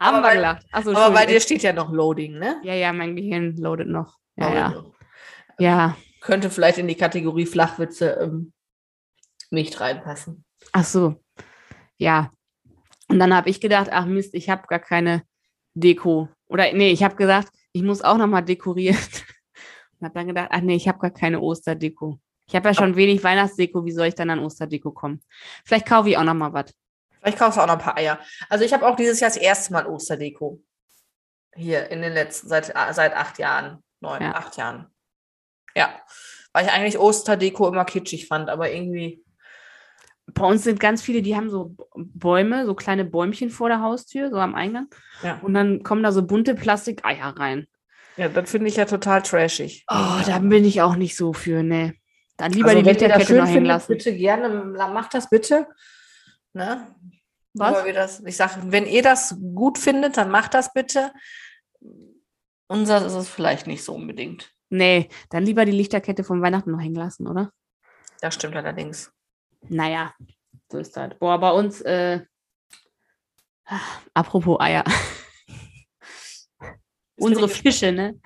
[0.00, 0.66] Aber wir bei- gelacht.
[0.72, 2.60] Ach so, aber bei dir steht ja noch Loading, ne?
[2.64, 4.18] Ja, ja, mein Gehirn loadet noch.
[4.36, 4.84] Ja, ja.
[5.58, 5.96] Ja.
[6.20, 8.52] Könnte vielleicht in die Kategorie Flachwitze ähm,
[9.50, 10.44] nicht reinpassen.
[10.72, 11.22] Ach so.
[11.98, 12.30] Ja.
[13.08, 15.22] Und dann habe ich gedacht, ach Mist, ich habe gar keine
[15.74, 16.28] Deko.
[16.48, 18.98] Oder nee, ich habe gesagt, ich muss auch noch mal dekorieren.
[19.98, 22.20] Und habe dann gedacht, ach nee, ich habe gar keine Osterdeko.
[22.48, 25.20] Ich habe ja schon wenig Weihnachtsdeko, wie soll ich dann an Osterdeko kommen?
[25.64, 26.72] Vielleicht kaufe ich auch noch mal was.
[27.24, 28.20] Ich kaufe auch noch ein paar Eier.
[28.48, 30.62] Also ich habe auch dieses Jahr das erste Mal Osterdeko.
[31.54, 34.34] Hier in den letzten, seit, seit acht Jahren, neun, Ja.
[34.34, 34.86] acht Jahren.
[35.74, 35.88] Ja.
[36.52, 39.22] Weil ich eigentlich Osterdeko immer kitschig fand, aber irgendwie.
[40.32, 44.30] Bei uns sind ganz viele, die haben so Bäume, so kleine Bäumchen vor der Haustür,
[44.30, 44.88] so am Eingang.
[45.22, 47.68] Ja, Und dann kommen da so bunte Plastikeier rein.
[48.16, 49.84] ja das finde ich ja total trashig.
[49.88, 51.94] Oh, da bin ich auch nicht so für, ne.
[52.38, 53.92] Dann lieber Also, die Lichterkette noch hängen lassen.
[53.92, 55.68] Bitte gerne, macht das bitte.
[56.54, 56.86] Ne?
[57.54, 57.84] Was?
[57.94, 61.12] Das, ich sage, wenn ihr das gut findet, dann macht das bitte.
[62.68, 64.52] Unser ist es vielleicht nicht so unbedingt.
[64.68, 67.52] Nee, dann lieber die Lichterkette von Weihnachten noch hängen lassen, oder?
[68.20, 69.12] Das stimmt allerdings.
[69.68, 70.12] Naja,
[70.70, 71.16] so ist das.
[71.18, 72.20] Boah, bei uns, äh,
[74.14, 74.84] apropos Eier.
[77.18, 78.20] Unsere Fische, ne?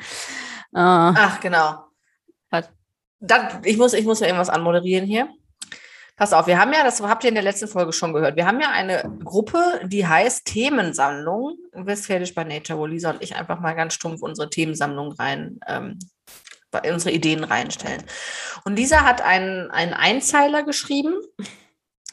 [0.72, 1.84] Ah, Ach, genau.
[2.50, 2.70] Was?
[3.20, 5.28] Dann, ich, muss, ich muss ja irgendwas anmoderieren hier.
[6.20, 8.44] Pass auf, wir haben ja, das habt ihr in der letzten Folge schon gehört, wir
[8.44, 13.58] haben ja eine Gruppe, die heißt Themensammlung Westfälisch bei Nature, wo Lisa und ich einfach
[13.58, 15.98] mal ganz stumpf unsere Themensammlung rein, ähm,
[16.92, 18.04] unsere Ideen reinstellen.
[18.64, 21.14] Und Lisa hat einen, einen Einzeiler geschrieben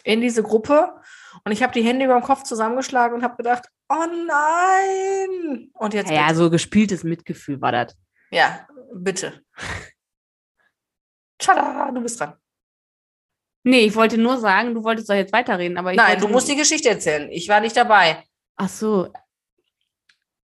[0.06, 0.94] in diese Gruppe
[1.44, 5.70] und ich habe die Hände über dem Kopf zusammengeschlagen und habe gedacht, oh nein!
[5.74, 6.36] Und jetzt ja, bitte.
[6.38, 7.98] so gespieltes Mitgefühl war das.
[8.32, 9.42] Ja, bitte.
[11.40, 12.36] Tada, du bist dran.
[13.68, 16.48] Nee, ich wollte nur sagen, du wolltest doch jetzt weiterreden, aber ich Nein, du musst
[16.48, 17.30] die Geschichte erzählen.
[17.32, 18.24] Ich war nicht dabei.
[18.56, 19.12] Ach so.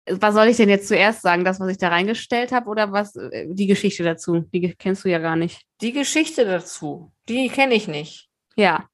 [0.09, 1.45] Was soll ich denn jetzt zuerst sagen?
[1.45, 4.39] Das, was ich da reingestellt habe oder was äh, die Geschichte dazu?
[4.51, 5.61] Die kennst du ja gar nicht.
[5.81, 8.27] Die Geschichte dazu, die kenne ich nicht.
[8.55, 8.89] Ja.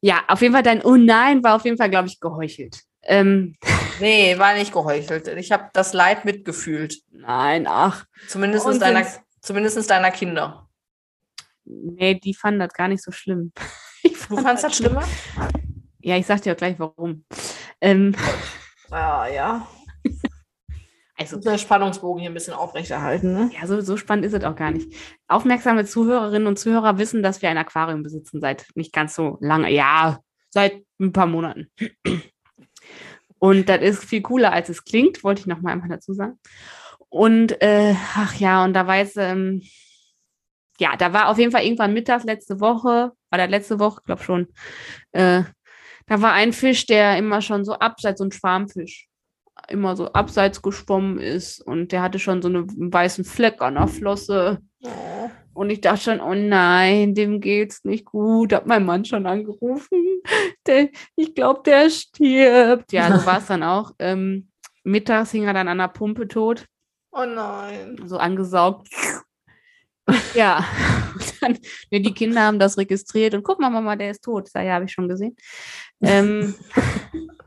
[0.00, 2.82] Ja, auf jeden Fall dein Oh nein war auf jeden Fall, glaube ich, geheuchelt.
[3.02, 3.56] Ähm,
[3.98, 5.26] Nee, war nicht geheuchelt.
[5.28, 7.02] Ich habe das Leid mitgefühlt.
[7.10, 8.04] nein, ach.
[8.28, 9.04] Zumindest deiner,
[9.40, 10.68] zumindest deiner Kinder.
[11.64, 13.52] Nee, die fanden das gar nicht so schlimm.
[14.04, 15.04] Ich Du fand fandst das schlimmer?
[16.00, 17.24] Ja, ich sag dir auch gleich warum.
[17.80, 18.16] Ähm,
[18.92, 19.66] Ja, ja.
[21.16, 23.50] also, der Spannungsbogen hier ein bisschen aufrechterhalten, ne?
[23.58, 24.92] ja, so, so spannend ist es auch gar nicht.
[25.28, 29.70] Aufmerksame Zuhörerinnen und Zuhörer wissen, dass wir ein Aquarium besitzen seit nicht ganz so lange.
[29.70, 30.18] Ja,
[30.50, 31.68] seit ein paar Monaten.
[33.38, 36.38] Und das ist viel cooler, als es klingt, wollte ich noch mal einmal dazu sagen.
[37.08, 39.62] Und äh, ach ja, und da war jetzt, ähm,
[40.78, 44.22] ja, da war auf jeden Fall irgendwann mittags letzte Woche, war das letzte Woche, glaube
[44.22, 44.48] schon,
[45.12, 45.42] äh,
[46.06, 49.08] da war ein Fisch, der immer schon so abseits, so ein Schwarmfisch,
[49.68, 53.74] immer so abseits geschwommen ist und der hatte schon so eine, einen weißen Fleck an
[53.74, 54.60] der Flosse.
[54.82, 55.30] Oh.
[55.54, 58.52] Und ich dachte schon, oh nein, dem geht's nicht gut.
[58.52, 60.22] Hat mein Mann schon angerufen.
[60.66, 62.92] Der, ich glaube, der stirbt.
[62.92, 63.90] Ja, so war es dann auch.
[63.98, 64.48] Ähm,
[64.84, 66.66] mittags hing er dann an der Pumpe tot,
[67.10, 68.00] oh nein.
[68.04, 68.88] so angesaugt.
[70.34, 70.64] Ja,
[71.40, 71.58] dann,
[71.90, 74.48] ne, die Kinder haben das registriert und guck mal, Mama, der ist tot.
[74.54, 75.36] Ja, habe ich schon gesehen.
[76.00, 76.54] Ähm,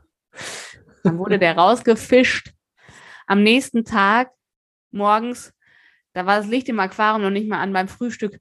[1.02, 2.52] dann wurde der rausgefischt.
[3.26, 4.30] Am nächsten Tag,
[4.90, 5.52] morgens,
[6.12, 8.38] da war das Licht im Aquarium noch nicht mal an beim Frühstück.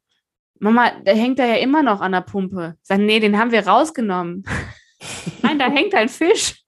[0.60, 2.78] Mama, der hängt da ja immer noch an der Pumpe.
[2.82, 4.46] Sag, nee, den haben wir rausgenommen.
[5.42, 6.64] nein, da hängt ein Fisch.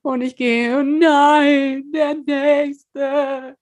[0.00, 3.56] Und ich gehe, oh nein, der nächste.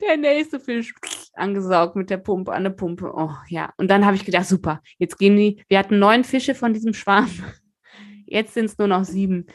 [0.00, 0.92] Der nächste Fisch
[1.36, 3.12] angesaugt mit der Pumpe, an der Pumpe.
[3.14, 3.72] Oh ja.
[3.76, 5.62] Und dann habe ich gedacht, super, jetzt gehen die.
[5.68, 7.30] Wir hatten neun Fische von diesem Schwarm.
[8.26, 9.46] Jetzt sind es nur noch sieben.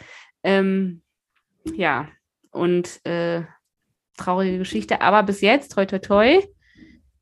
[0.44, 1.02] Ähm,
[1.74, 2.08] ja,
[2.52, 3.42] und äh,
[4.16, 5.02] traurige Geschichte.
[5.02, 6.40] Aber bis jetzt, toi, toi, toi,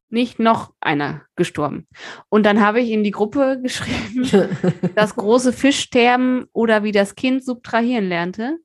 [0.10, 1.88] nicht noch einer gestorben.
[2.30, 4.50] Und dann habe ich in die Gruppe geschrieben,
[4.96, 8.58] das große Fischsterben oder wie das Kind subtrahieren lernte.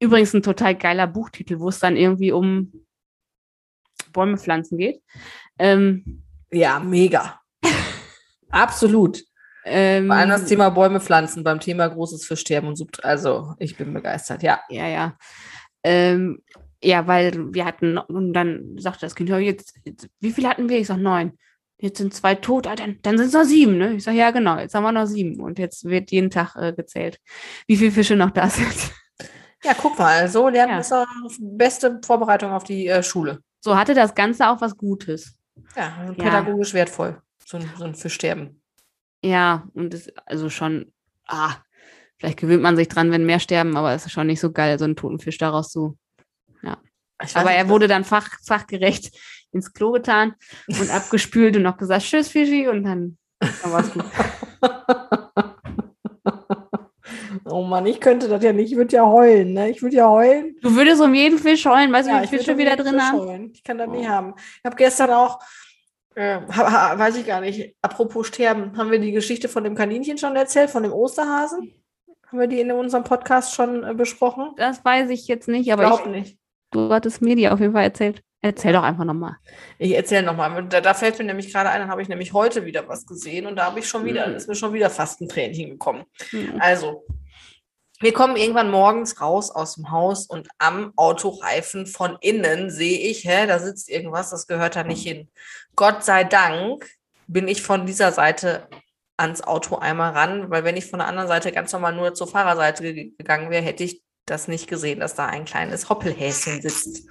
[0.00, 2.72] Übrigens ein total geiler Buchtitel, wo es dann irgendwie um
[4.12, 5.02] Bäume pflanzen geht.
[5.58, 7.40] Ähm, ja, mega.
[8.50, 9.22] Absolut.
[9.64, 13.04] ähm, Vor allem das Thema Bäume pflanzen beim Thema großes Fischsterben und Subt.
[13.04, 14.60] Also, ich bin begeistert, ja.
[14.68, 15.16] Ja, ja.
[15.82, 16.42] Ähm,
[16.82, 20.78] ja, weil wir hatten, und dann sagte das Kind, jetzt, jetzt wie viel hatten wir?
[20.78, 21.38] Ich sag neun.
[21.78, 23.94] Jetzt sind zwei tot, ah, dann, dann sind es noch sieben, ne?
[23.94, 25.40] Ich sag, ja, genau, jetzt haben wir noch sieben.
[25.40, 27.18] Und jetzt wird jeden Tag äh, gezählt,
[27.66, 28.92] wie viele Fische noch da sind.
[29.64, 30.74] Ja, guck mal, so lernt Ja.
[30.76, 31.04] man so
[31.40, 33.40] beste Vorbereitung auf die äh, Schule.
[33.64, 35.38] So hatte das Ganze auch was Gutes.
[35.76, 36.12] Ja, Ja.
[36.14, 37.22] pädagogisch wertvoll.
[37.46, 38.60] So ein, so ein Fischsterben.
[39.24, 40.92] Ja, und es, also schon,
[41.28, 41.54] ah,
[42.18, 44.78] vielleicht gewöhnt man sich dran, wenn mehr sterben, aber es ist schon nicht so geil,
[44.80, 45.96] so einen toten Fisch daraus zu.
[47.24, 49.16] Ich weiß Aber er wurde dann fach, fachgerecht
[49.52, 50.34] ins Klo getan
[50.66, 54.04] und abgespült und noch gesagt, tschüss, Fischi, und dann, dann war es gut.
[57.52, 58.72] Oh Mann, ich könnte das ja nicht.
[58.72, 59.70] Ich würde ja heulen, ne?
[59.70, 60.56] Ich würde ja heulen.
[60.62, 62.58] Du würdest um jeden Fisch heulen, weißt du, Ja, wie ich viele würde Fische um
[62.58, 63.18] jeden drin Fisch haben?
[63.20, 63.50] heulen.
[63.54, 63.92] Ich kann das Oh.
[63.92, 64.34] nicht haben.
[64.36, 65.38] Ich habe gestern auch
[66.14, 67.74] Äh, weiß ich gar nicht.
[67.80, 71.72] Apropos Sterben, haben wir die Geschichte von dem Kaninchen schon erzählt, von dem Osterhasen?
[72.26, 74.50] Haben wir die in unserem Podcast schon äh, besprochen?
[74.56, 76.38] Das weiß ich jetzt nicht, aber Glaub ich, nicht.
[76.70, 78.22] du hattest mir die auf jeden Fall erzählt.
[78.42, 79.36] Erzähl doch einfach nochmal.
[79.78, 80.66] Ich erzähle nochmal.
[80.68, 83.46] Da, da fällt mir nämlich gerade ein, dann habe ich nämlich heute wieder was gesehen
[83.46, 84.34] und da habe ich schon wieder, Mhm.
[84.34, 86.04] ist mir schon wieder fast ein Tränchen gekommen.
[86.30, 86.56] Hm.
[86.58, 87.04] Also,
[88.02, 93.24] wir kommen irgendwann morgens raus aus dem Haus und am Autoreifen von innen sehe ich,
[93.24, 95.30] hä, da sitzt irgendwas, das gehört da nicht hin.
[95.76, 96.86] Gott sei Dank
[97.26, 98.68] bin ich von dieser Seite
[99.16, 102.26] ans Auto einmal ran, weil wenn ich von der anderen Seite ganz normal nur zur
[102.28, 107.06] Fahrerseite ge- gegangen wäre, hätte ich das nicht gesehen, dass da ein kleines Hoppelhäschen sitzt.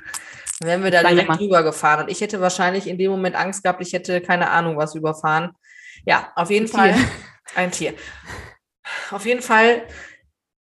[0.60, 1.38] Dann wären wir da Sag direkt mal.
[1.38, 4.78] drüber gefahren und ich hätte wahrscheinlich in dem Moment Angst gehabt, ich hätte keine Ahnung
[4.78, 5.52] was überfahren.
[6.06, 7.08] Ja, auf jeden Fall Tier.
[7.56, 7.94] ein Tier.
[9.12, 9.84] Auf jeden Fall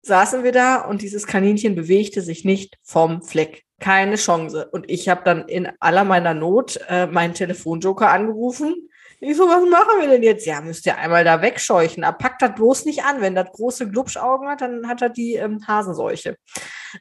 [0.03, 3.65] saßen wir da und dieses Kaninchen bewegte sich nicht vom Fleck.
[3.79, 4.69] Keine Chance.
[4.71, 8.89] Und ich habe dann in aller meiner Not äh, meinen Telefonjoker angerufen.
[9.23, 10.47] Ich so, was machen wir denn jetzt?
[10.47, 12.05] Ja, müsst ihr einmal da wegscheuchen.
[12.05, 13.21] Aber packt das bloß nicht an.
[13.21, 16.37] Wenn das große Glubschaugen hat, dann hat er die ähm, Hasenseuche.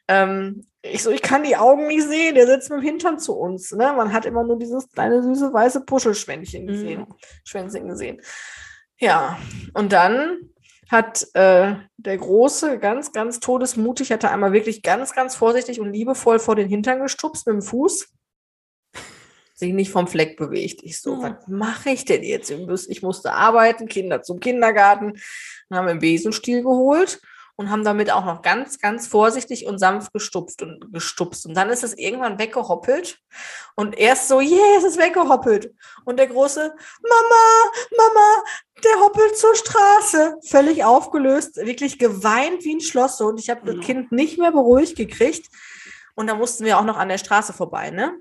[0.07, 2.35] Ähm, ich so, ich kann die Augen nicht sehen.
[2.35, 3.71] Der sitzt mit dem Hintern zu uns.
[3.71, 3.93] Ne?
[3.95, 7.07] Man hat immer nur dieses kleine süße weiße Puschelschwänzchen gesehen.
[7.45, 8.21] Schwänzchen gesehen.
[8.97, 9.39] Ja,
[9.73, 10.49] und dann
[10.89, 15.93] hat äh, der Große ganz, ganz todesmutig, hat er einmal wirklich ganz, ganz vorsichtig und
[15.93, 18.09] liebevoll vor den Hintern gestupst mit dem Fuß.
[19.53, 20.81] Sich nicht vom Fleck bewegt.
[20.83, 21.37] Ich so, Ja.
[21.37, 22.49] was mache ich denn jetzt?
[22.49, 25.19] Ich muss- Ich musste arbeiten, Kinder zum Kindergarten.
[25.71, 27.21] Haben einen Besenstiel geholt
[27.59, 31.45] und haben damit auch noch ganz, ganz vorsichtig und sanft gestupft und gestupst.
[31.45, 33.19] Und dann ist es irgendwann weggehoppelt.
[33.75, 35.73] Und erst so, yeah, es ist weggehoppelt.
[36.05, 38.43] Und der große, Mama, Mama,
[38.81, 40.37] der hoppelt zur Straße.
[40.47, 43.19] Völlig aufgelöst, wirklich geweint wie ein Schloss.
[43.19, 43.81] Und ich habe das Mhm.
[43.81, 45.49] Kind nicht mehr beruhigt gekriegt.
[46.15, 48.13] Und da mussten wir auch noch an der Straße vorbei, ne?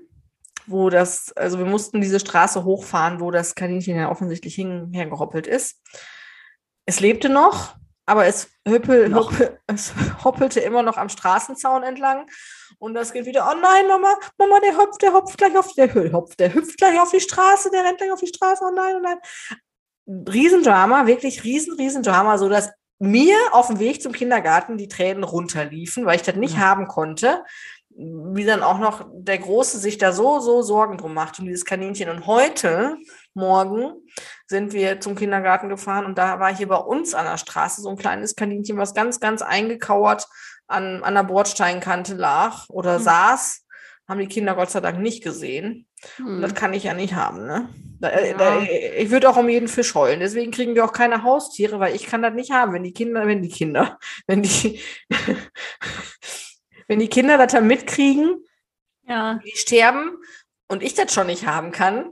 [0.67, 5.47] Wo das, also wir mussten diese Straße hochfahren, wo das Kaninchen ja offensichtlich hin, hergehoppelt
[5.47, 5.81] ist.
[6.85, 9.93] Es lebte noch, aber es, hüppel, hüppel, es
[10.23, 12.25] hoppelte immer noch am Straßenzaun entlang.
[12.79, 16.11] Und das geht wieder, oh nein, Mama, Mama, der hopft, der hopft gleich auf, der
[16.11, 18.95] hopft, der hüpft gleich auf die Straße, der rennt gleich auf die Straße, oh nein,
[18.97, 19.19] oh nein.
[20.27, 25.23] Riesendrama, wirklich riesen, riesen Drama, so dass mir auf dem Weg zum Kindergarten die Tränen
[25.23, 26.61] runterliefen, weil ich das nicht Ja.
[26.61, 27.43] haben konnte.
[27.91, 31.65] Wie dann auch noch der Große sich da so, so Sorgen drum macht um dieses
[31.65, 32.09] Kaninchen.
[32.09, 32.97] Und heute,
[33.33, 33.93] morgen,
[34.49, 37.89] sind wir zum Kindergarten gefahren und da war hier bei uns an der Straße so
[37.89, 40.25] ein kleines Kaninchen, was ganz, ganz eingekauert
[40.67, 43.03] an, an der Bordsteinkante lag oder Hm.
[43.03, 43.65] saß.
[44.07, 45.85] Haben die Kinder Gott sei Dank nicht gesehen.
[46.17, 46.41] Und Hm.
[46.41, 47.69] das kann ich ja nicht haben, ne?
[48.01, 48.37] Da, äh, Ja.
[48.37, 50.19] da, ich würde auch um jeden Fisch heulen.
[50.19, 53.27] Deswegen kriegen wir auch keine Haustiere, weil ich kann das nicht haben, wenn die Kinder,
[53.27, 54.79] wenn die Kinder, wenn die,
[56.87, 58.43] wenn die Kinder das dann mitkriegen,
[59.07, 59.39] Ja.
[59.45, 60.17] die sterben
[60.67, 62.09] und ich das schon nicht haben kann.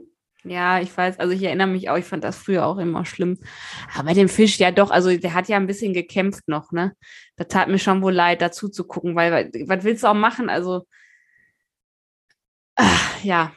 [0.48, 3.38] Ja, ich weiß, also ich erinnere mich auch, ich fand das früher auch immer schlimm.
[3.94, 6.94] Aber bei dem Fisch, ja doch, also der hat ja ein bisschen gekämpft noch, ne?
[7.36, 10.48] Da tat mir schon wohl leid, dazu zu gucken, weil, was willst du auch machen?
[10.48, 10.86] Also,
[12.76, 13.52] ah, ja,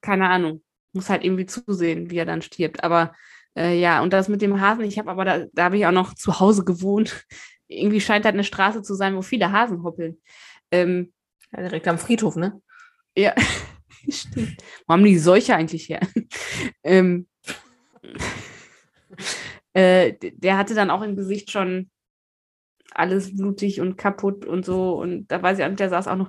[0.00, 0.62] keine Ahnung.
[0.92, 2.84] Muss halt irgendwie zusehen, wie er dann stirbt.
[2.84, 3.14] Aber
[3.56, 5.92] äh, ja, und das mit dem Hasen, ich habe aber da, da habe ich auch
[5.92, 7.26] noch zu Hause gewohnt.
[7.68, 10.20] Irgendwie scheint halt eine Straße zu sein, wo viele Hasen hoppeln.
[10.70, 11.12] Ähm,
[11.52, 12.60] Ja, direkt am Friedhof, ne?
[13.16, 13.34] ja,
[14.12, 14.56] stimmt.
[14.86, 16.00] Wo haben die Seuche eigentlich her?
[16.82, 17.26] ähm,
[19.72, 21.90] äh, der hatte dann auch im Gesicht schon
[22.92, 24.94] alles blutig und kaputt und so.
[24.94, 26.28] Und da weiß ich auch nicht, der saß auch noch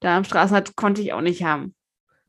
[0.00, 1.74] da am Straßenrand, konnte ich auch nicht haben.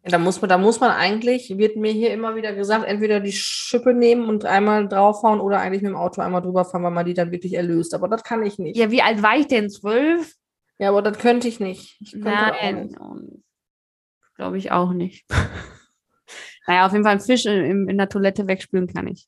[0.04, 3.34] Da muss man, da muss man eigentlich, wird mir hier immer wieder gesagt, entweder die
[3.34, 7.06] Schippe nehmen und einmal draufhauen oder eigentlich mit dem Auto einmal drüber fahren, weil man
[7.06, 7.93] die dann wirklich erlöst.
[7.93, 8.78] Aber das kann ich nicht.
[8.78, 9.69] Ja, wie alt war ich denn?
[9.69, 10.36] Zwölf?
[10.80, 11.97] Ja, aber das könnte ich nicht.
[11.99, 12.97] Ich könnte Nein, nicht.
[14.39, 15.25] Glaube ich auch nicht.
[16.67, 19.28] naja, auf jeden Fall einen Fisch in, in der Toilette wegspülen kann ich.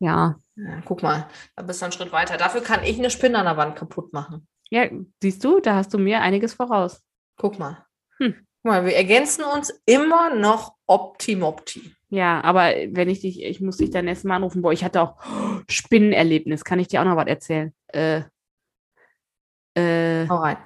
[0.00, 0.34] Ja.
[0.56, 2.36] Ja, guck mal, da bist du einen Schritt weiter.
[2.36, 4.48] Dafür kann ich eine Spinne an der Wand kaputt machen.
[4.70, 4.88] Ja,
[5.22, 7.00] siehst du, da hast du mir einiges voraus.
[7.36, 7.86] Guck mal.
[8.18, 8.34] Hm.
[8.62, 11.94] Guck mal, wir ergänzen uns immer noch optimopti.
[12.08, 14.62] Ja, aber wenn ich dich, ich muss dich dann erst mal anrufen.
[14.62, 15.16] Boah, ich hatte auch
[15.70, 16.64] Spinnenerlebnis.
[16.64, 17.72] Kann ich dir auch noch was erzählen?
[17.86, 18.22] Äh,
[19.74, 20.56] äh, Hau rein.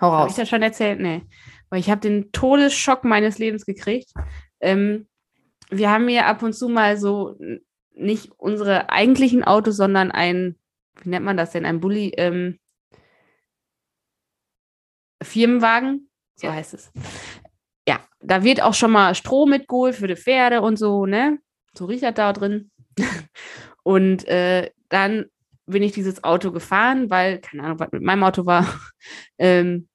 [0.00, 0.36] Hau habe ich raus.
[0.36, 1.00] das schon erzählt?
[1.00, 1.22] Nee.
[1.70, 4.12] Weil ich habe den Todesschock meines Lebens gekriegt.
[4.60, 5.08] Ähm,
[5.70, 7.36] wir haben hier ab und zu mal so
[7.94, 10.56] nicht unsere eigentlichen Autos, sondern ein,
[11.02, 12.58] wie nennt man das denn, ein Bulli, ähm,
[15.22, 16.54] Firmenwagen, so Ja.
[16.54, 16.90] heißt es.
[17.86, 21.38] Ja, da wird auch schon mal Stroh mitgeholt für die Pferde und so, ne?
[21.74, 22.70] So riecht das da drin.
[23.82, 25.26] und äh, dann
[25.66, 28.66] bin ich dieses Auto gefahren, weil, keine Ahnung, was mit meinem Auto war.
[29.38, 29.88] ähm,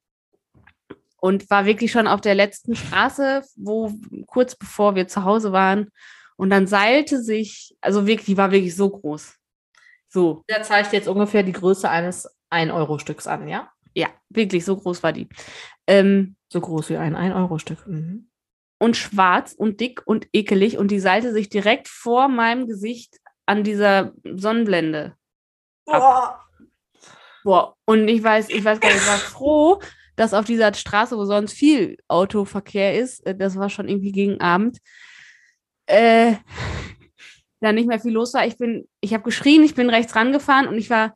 [1.26, 3.92] und war wirklich schon auf der letzten Straße, wo
[4.28, 5.90] kurz bevor wir zu Hause waren.
[6.36, 9.34] Und dann seilte sich, also wirklich, die war wirklich so groß.
[10.08, 10.44] So.
[10.48, 13.72] Der zeigt jetzt ungefähr die Größe eines 1-Euro-Stücks an, ja?
[13.96, 15.28] Ja, wirklich, so groß war die.
[15.88, 17.88] Ähm, so groß wie ein 1-Euro-Stück.
[17.88, 18.30] Mhm.
[18.78, 20.78] Und schwarz und dick und ekelig.
[20.78, 25.16] Und die seilte sich direkt vor meinem Gesicht an dieser Sonnenblende.
[25.86, 26.40] Boah.
[27.44, 27.76] Boah.
[27.86, 29.82] Und ich weiß, ich weiß gar nicht, ich war froh,
[30.16, 34.40] dass auf dieser Straße, wo sonst viel Autoverkehr ist, äh, das war schon irgendwie gegen
[34.42, 34.80] Abend,
[35.88, 36.36] äh,
[37.62, 38.46] da nicht mehr viel los war.
[38.46, 41.16] Ich bin, ich habe geschrien, ich bin rechts rangefahren und ich war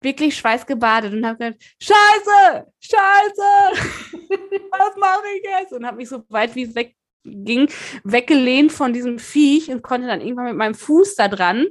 [0.00, 4.30] wirklich schweißgebadet und habe gesagt, Scheiße, Scheiße,
[4.70, 5.72] was mache ich jetzt?
[5.72, 7.68] Und habe mich so weit wie es wegging,
[8.04, 11.66] weggelehnt von diesem Viech und konnte dann irgendwann mit meinem Fuß da dran.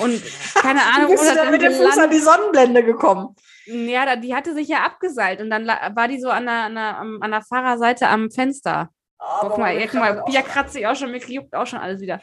[0.00, 0.22] Und
[0.54, 3.34] keine Ahnung, wo das dann mit dem Fuß an die Sonnenblende gekommen.
[3.66, 6.98] Ja, die hatte sich ja abgeseilt und dann war die so an der, an der,
[6.98, 8.90] an der Fahrerseite am Fenster.
[9.18, 12.00] Oh, guck mal, guck mal, Pia kratzt sich auch schon, mir juckt auch schon alles
[12.00, 12.20] wieder.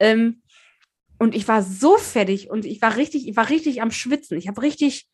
[0.00, 0.42] Ähm,
[1.18, 4.36] und ich war so fertig und ich war richtig, ich war richtig am Schwitzen.
[4.36, 5.06] Ich habe richtig,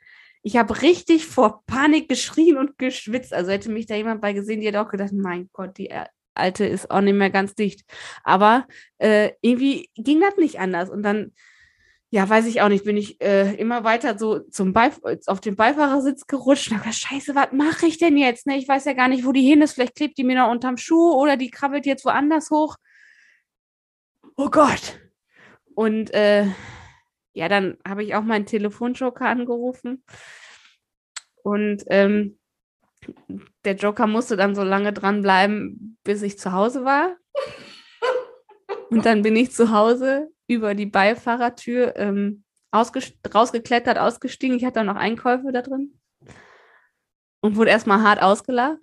[0.42, 3.34] ich habe richtig vor Panik geschrien und geschwitzt.
[3.34, 5.92] Also hätte mich da jemand bei gesehen, die hätte auch gedacht, mein Gott, die
[6.32, 7.84] alte ist auch nicht mehr ganz dicht.
[8.24, 8.66] Aber
[8.96, 10.88] äh, irgendwie ging das nicht anders.
[10.88, 11.34] Und dann
[12.10, 15.56] ja, weiß ich auch nicht, bin ich äh, immer weiter so zum Beif auf den
[15.56, 18.46] Beifahrersitz gerutscht und gedacht, scheiße, was mache ich denn jetzt?
[18.46, 18.56] Ne?
[18.56, 19.74] Ich weiß ja gar nicht, wo die hin ist.
[19.74, 22.76] Vielleicht klebt die mir noch unterm Schuh oder die krabbelt jetzt woanders hoch.
[24.36, 24.98] Oh Gott.
[25.74, 26.46] Und äh,
[27.34, 30.02] ja, dann habe ich auch meinen Telefonjoker angerufen.
[31.42, 32.38] Und ähm,
[33.64, 37.16] der Joker musste dann so lange dranbleiben, bis ich zu Hause war.
[38.90, 42.42] Und dann bin ich zu Hause über die Beifahrertür ähm,
[42.74, 44.56] rausgeklettert, ausgestiegen.
[44.56, 45.98] Ich hatte auch noch Einkäufe da drin
[47.40, 48.78] und wurde erstmal hart ausgelacht.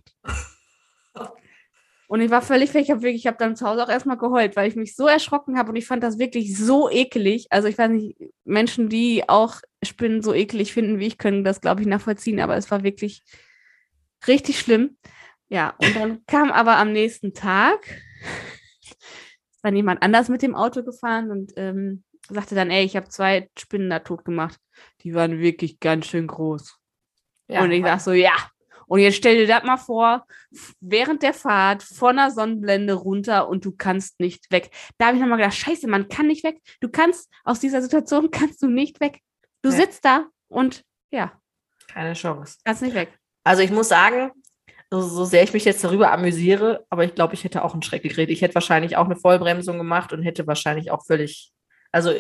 [2.08, 2.90] Und ich war völlig fertig.
[2.90, 5.08] Ich habe wirklich, ich habe dann zu Hause auch erstmal geheult, weil ich mich so
[5.08, 7.48] erschrocken habe und ich fand das wirklich so ekelig.
[7.50, 11.62] Also ich weiß nicht, Menschen, die auch Spinnen so ekelig finden wie ich, können das,
[11.62, 13.24] glaube ich, nachvollziehen, aber es war wirklich
[14.28, 14.98] richtig schlimm.
[15.48, 17.80] Ja, und dann kam aber am nächsten Tag
[19.66, 23.50] dann jemand anders mit dem Auto gefahren und ähm, sagte dann, ey, ich habe zwei
[23.58, 24.60] Spinnen da tot gemacht.
[25.02, 26.78] Die waren wirklich ganz schön groß.
[27.48, 28.36] Ja, und ich sag so, ja.
[28.88, 30.28] Und jetzt stell dir das mal vor,
[30.80, 34.70] während der Fahrt von der Sonnenblende runter und du kannst nicht weg.
[35.00, 36.62] Da habe ich nochmal gedacht, scheiße, man kann nicht weg.
[36.80, 39.22] Du kannst, aus dieser Situation kannst du nicht weg.
[39.64, 39.78] Du ja.
[39.78, 41.32] sitzt da und ja.
[41.88, 42.60] Keine Chance.
[42.64, 43.18] Kannst nicht weg.
[43.44, 44.32] Also ich muss sagen,
[44.92, 47.82] so, so sehr ich mich jetzt darüber amüsiere, aber ich glaube, ich hätte auch einen
[47.82, 48.32] Schreck gekriegt.
[48.32, 51.52] Ich hätte wahrscheinlich auch eine Vollbremsung gemacht und hätte wahrscheinlich auch völlig,
[51.92, 52.12] also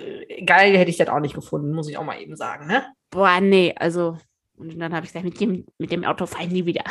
[0.45, 2.85] geil hätte ich das auch nicht gefunden, muss ich auch mal eben sagen, ne?
[3.11, 4.17] Boah, nee, also,
[4.57, 6.83] und dann habe ich gesagt, mit dem, mit dem Auto fahre ich nie wieder.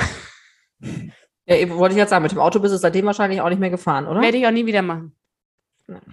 [1.47, 3.59] Ja, eben, wollte ich jetzt sagen, mit dem Auto bist du seitdem wahrscheinlich auch nicht
[3.59, 4.23] mehr gefahren, oder?
[4.23, 5.15] Werde ich auch nie wieder machen.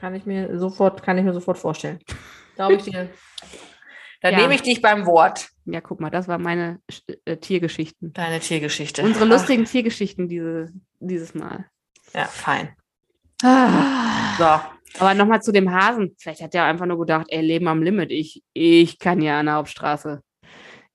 [0.02, 2.00] Kann ich mir sofort, kann ich mir sofort vorstellen.
[2.56, 3.10] Glaube ich dir.
[4.22, 4.40] Dann ja.
[4.42, 5.50] nehme ich dich beim Wort.
[5.66, 6.80] Ja, guck mal, das war meine
[7.26, 8.14] äh, Tiergeschichten.
[8.14, 9.04] Deine Tiergeschichte.
[9.04, 9.72] Unsere lustigen Ach.
[9.72, 11.66] Tiergeschichten diese, dieses Mal.
[12.14, 12.76] Ja, fein.
[13.44, 14.36] Ah.
[14.38, 15.00] So.
[15.00, 16.16] Aber nochmal zu dem Hasen.
[16.20, 18.12] Vielleicht hat der einfach nur gedacht, ey, Leben am Limit.
[18.12, 20.22] Ich, ich kann ja an der Hauptstraße.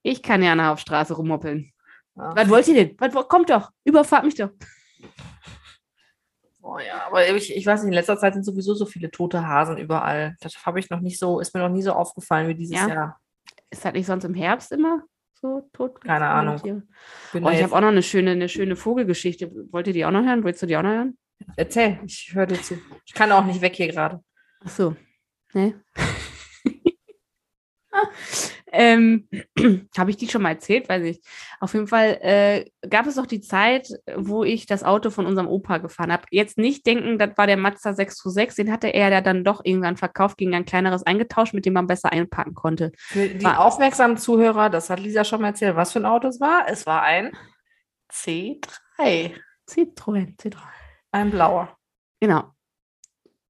[0.03, 1.71] Ich kann ja an der Hauptstraße rummoppeln.
[2.17, 2.35] Ach.
[2.35, 2.95] Was wollt ihr denn?
[2.97, 4.51] Was, kommt doch, überfahrt mich doch.
[6.69, 9.47] Oh ja, aber ich, ich weiß nicht, in letzter Zeit sind sowieso so viele tote
[9.47, 10.35] Hasen überall.
[10.41, 12.89] Das habe ich noch nicht so, ist mir noch nie so aufgefallen wie dieses ja.
[12.89, 13.21] Jahr.
[13.69, 15.03] Ist das nicht sonst im Herbst immer
[15.33, 16.01] so tot?
[16.01, 16.59] Keine Ahnung.
[16.65, 16.81] Oh,
[17.49, 19.49] ich habe auch noch eine schöne, eine schöne Vogelgeschichte.
[19.71, 20.43] Wollt ihr die auch noch hören?
[20.43, 21.17] Willst du die auch noch hören?
[21.55, 22.77] Erzähl, ich höre dir zu.
[23.05, 24.21] Ich kann auch nicht weg hier gerade.
[24.65, 24.93] Ach so.
[25.53, 25.73] Nee.
[28.71, 29.27] Ähm,
[29.97, 30.89] Habe ich die schon mal erzählt?
[30.89, 31.21] Weiß ich.
[31.59, 35.47] Auf jeden Fall äh, gab es doch die Zeit, wo ich das Auto von unserem
[35.47, 36.23] Opa gefahren habe.
[36.31, 39.97] Jetzt nicht denken, das war der Mazda 626, den hatte er ja dann doch irgendwann
[39.97, 42.91] verkauft, gegen ein kleineres eingetauscht, mit dem man besser einparken konnte.
[42.97, 46.27] Für die war, aufmerksamen Zuhörer, das hat Lisa schon mal erzählt, was für ein Auto
[46.27, 46.65] es war.
[46.67, 47.31] Es war ein
[48.11, 49.33] C3.
[49.69, 50.57] Citroën, C3.
[51.11, 51.77] Ein blauer.
[52.19, 52.51] Genau.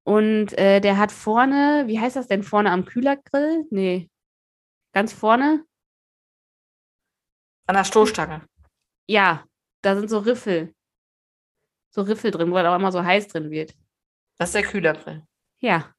[0.03, 3.65] Und äh, der hat vorne, wie heißt das denn vorne am Kühlergrill?
[3.69, 4.09] Nee,
[4.97, 5.63] Ganz vorne?
[7.67, 8.41] An der Stoßstange.
[9.05, 9.43] Ja,
[9.83, 10.73] da sind so Riffel.
[11.91, 13.75] So Riffel drin, wo er auch immer so heiß drin wird.
[14.39, 15.21] Das ist der Kühlergrill.
[15.59, 15.93] Ja.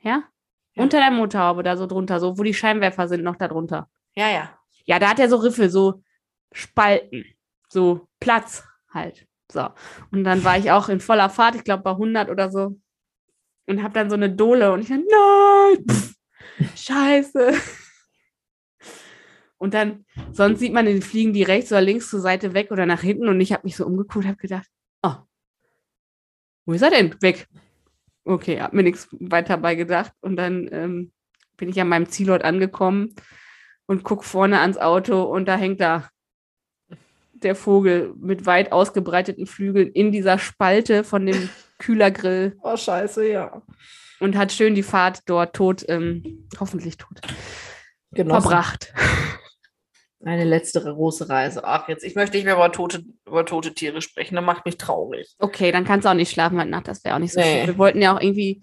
[0.00, 0.24] Ja?
[0.72, 0.82] ja.
[0.82, 3.88] Unter der Motorhaube, da so drunter, so wo die Scheinwerfer sind, noch da drunter.
[4.16, 4.58] Ja, ja.
[4.86, 6.02] Ja, da hat er so Riffel, so
[6.50, 7.24] Spalten,
[7.68, 9.24] so Platz halt.
[9.52, 9.68] So.
[10.10, 12.76] Und dann war ich auch in voller Fahrt, ich glaube bei 100 oder so.
[13.68, 16.14] Und habe dann so eine Dole und ich dachte, nein, pff,
[16.74, 17.54] scheiße.
[19.62, 22.84] Und dann, sonst sieht man, die fliegen die rechts oder links zur Seite weg oder
[22.84, 23.28] nach hinten.
[23.28, 24.66] Und ich habe mich so umgeguckt, habe gedacht,
[25.04, 25.14] oh,
[26.66, 27.14] wo ist er denn?
[27.22, 27.46] Weg.
[28.24, 30.10] Okay, hab mir nichts weiter bei gedacht.
[30.20, 31.12] Und dann ähm,
[31.56, 33.14] bin ich an meinem Zielort angekommen
[33.86, 36.08] und guck vorne ans Auto und da hängt da
[37.34, 41.48] der Vogel mit weit ausgebreiteten Flügeln in dieser Spalte von dem
[41.78, 43.62] Kühlergrill Oh, scheiße, ja.
[44.18, 47.20] und hat schön die Fahrt dort tot, ähm, hoffentlich tot,
[48.10, 48.42] Genossen.
[48.42, 48.92] verbracht.
[50.24, 51.64] Eine letzte große Reise.
[51.64, 54.36] Ach, jetzt, ich möchte nicht mehr über tote, über tote Tiere sprechen.
[54.36, 55.34] Das macht mich traurig.
[55.40, 57.58] Okay, dann kannst du auch nicht schlafen heute Nacht, das wäre auch nicht so Nee.
[57.60, 57.66] schön.
[57.66, 58.62] Wir wollten ja auch irgendwie,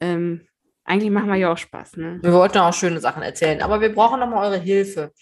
[0.00, 0.46] ähm,
[0.84, 2.18] eigentlich machen wir ja auch Spaß, ne?
[2.22, 5.12] Wir wollten auch schöne Sachen erzählen, aber wir brauchen nochmal eure Hilfe.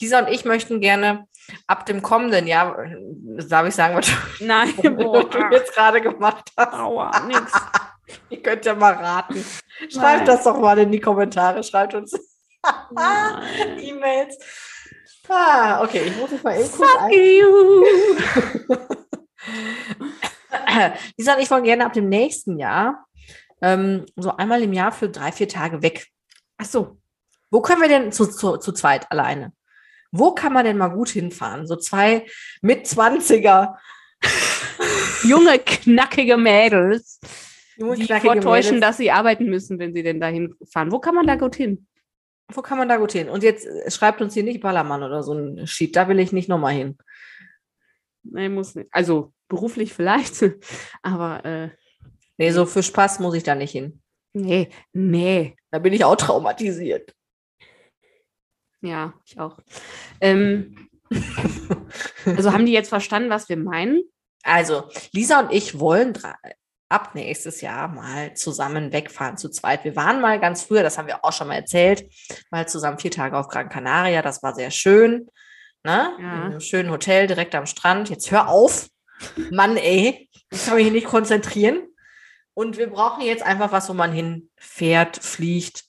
[0.00, 1.24] Lisa und ich möchten gerne
[1.66, 2.96] ab dem kommenden Jahr, äh,
[3.48, 4.12] darf ich sagen, was du,
[4.44, 6.74] Nein, was du jetzt gerade gemacht hast?
[6.74, 7.52] Aua, nix.
[8.30, 9.42] Ihr könnt ja mal raten.
[9.90, 10.26] Schreibt Nein.
[10.26, 11.64] das doch mal in die Kommentare.
[11.64, 12.12] Schreibt uns.
[13.80, 14.38] E-Mails.
[15.28, 17.84] Ah, okay, ich muss mich mal eben kurz Fuck you.
[21.16, 23.06] Lisa und ich wollen gerne ab dem nächsten Jahr
[23.62, 26.08] ähm, so einmal im Jahr für drei, vier Tage weg.
[26.58, 26.98] Ach so.
[27.50, 29.52] Wo können wir denn zu, zu, zu zweit alleine?
[30.12, 31.66] Wo kann man denn mal gut hinfahren?
[31.66, 32.26] So zwei
[32.60, 33.74] mit 20er.
[35.22, 37.18] Junge, knackige Mädels,
[37.76, 38.90] junge, die knackige vortäuschen, Mädels.
[38.90, 40.92] dass sie arbeiten müssen, wenn sie denn dahin fahren.
[40.92, 41.86] Wo kann man da gut hin?
[42.52, 43.28] Wo kann man da gut hin?
[43.28, 45.96] Und jetzt äh, schreibt uns hier nicht Ballermann oder so ein Sheet.
[45.96, 46.98] Da will ich nicht nochmal hin.
[48.22, 48.88] Nee, muss nicht.
[48.90, 50.44] Also beruflich vielleicht,
[51.02, 51.70] aber äh,
[52.36, 54.00] Nee, so für Spaß muss ich da nicht hin.
[54.32, 55.56] nee, nee.
[55.70, 57.14] Da bin ich auch traumatisiert.
[58.80, 59.58] Ja, ich auch.
[60.20, 60.88] Ähm,
[62.24, 64.02] also haben die jetzt verstanden, was wir meinen?
[64.42, 66.34] Also, Lisa und ich wollen drei,
[66.94, 69.82] ab nächstes Jahr mal zusammen wegfahren zu zweit.
[69.82, 72.08] Wir waren mal ganz früher, das haben wir auch schon mal erzählt,
[72.52, 74.22] mal zusammen vier Tage auf Gran Canaria.
[74.22, 75.28] Das war sehr schön.
[75.82, 76.12] Ne?
[76.20, 76.34] Ja.
[76.36, 78.10] In einem schönen Hotel direkt am Strand.
[78.10, 78.88] Jetzt hör auf.
[79.50, 80.30] Mann, ey.
[80.50, 81.82] Ich kann mich hier nicht konzentrieren.
[82.54, 85.84] Und wir brauchen jetzt einfach was, wo man hinfährt, fliegt.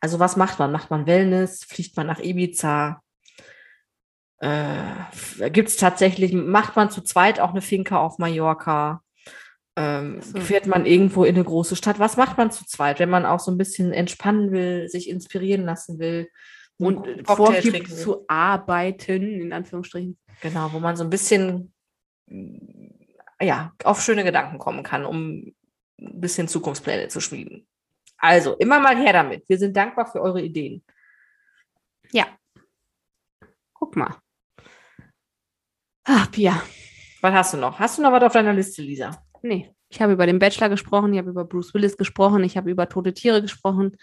[0.00, 0.70] Also was macht man?
[0.70, 1.64] Macht man Wellness?
[1.64, 3.02] Fliegt man nach Ibiza?
[4.38, 9.02] Äh, Gibt es tatsächlich, macht man zu zweit auch eine Finca auf Mallorca?
[9.76, 10.40] Ähm, So.
[10.40, 11.98] Fährt man irgendwo in eine große Stadt?
[11.98, 15.64] Was macht man zu zweit, wenn man auch so ein bisschen entspannen will, sich inspirieren
[15.64, 16.28] lassen will?
[16.78, 20.18] Und Cocktail vorgibt zu arbeiten, in Anführungsstrichen.
[20.42, 21.72] Genau, wo man so ein bisschen
[23.40, 25.54] ja, auf schöne Gedanken kommen kann, um
[25.98, 27.66] ein bisschen Zukunftspläne zu schmieden.
[28.18, 29.48] Also, immer mal her damit.
[29.48, 30.82] Wir sind dankbar für eure Ideen.
[33.78, 34.16] Guck mal.
[36.04, 36.62] Ah, Pia.
[37.20, 37.78] Was hast du noch?
[37.78, 39.25] Hast du noch was auf deiner Liste, Lisa?
[39.46, 39.70] Nee.
[39.88, 42.88] Ich habe über den Bachelor gesprochen, ich habe über Bruce Willis gesprochen, ich habe über
[42.88, 43.96] tote Tiere gesprochen.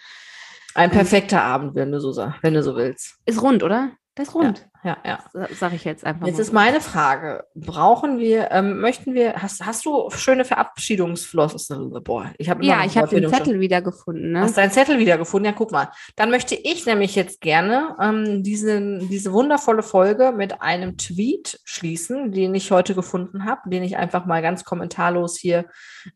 [0.76, 0.96] Ein Ähm.
[0.96, 3.18] perfekter Abend, wenn du so, wenn du so willst.
[3.26, 3.92] Ist rund, oder?
[4.16, 4.70] Das ist rund.
[4.84, 5.20] Ja, ja.
[5.34, 6.42] Sa- Sag ich jetzt einfach Jetzt mal.
[6.42, 11.92] ist meine Frage: Brauchen wir, ähm, möchten wir, hast, hast du schöne Verabschiedungsflossen?
[12.04, 14.34] Boah, ich habe ja, ich habe den Zettel wiedergefunden.
[14.34, 14.42] Ne?
[14.42, 15.46] Hast deinen Zettel wiedergefunden?
[15.52, 15.90] Ja, guck mal.
[16.16, 22.32] Dann möchte ich nämlich jetzt gerne ähm, diesen, diese wundervolle Folge mit einem Tweet schließen,
[22.32, 25.66] den ich heute gefunden habe, den ich einfach mal ganz kommentarlos hier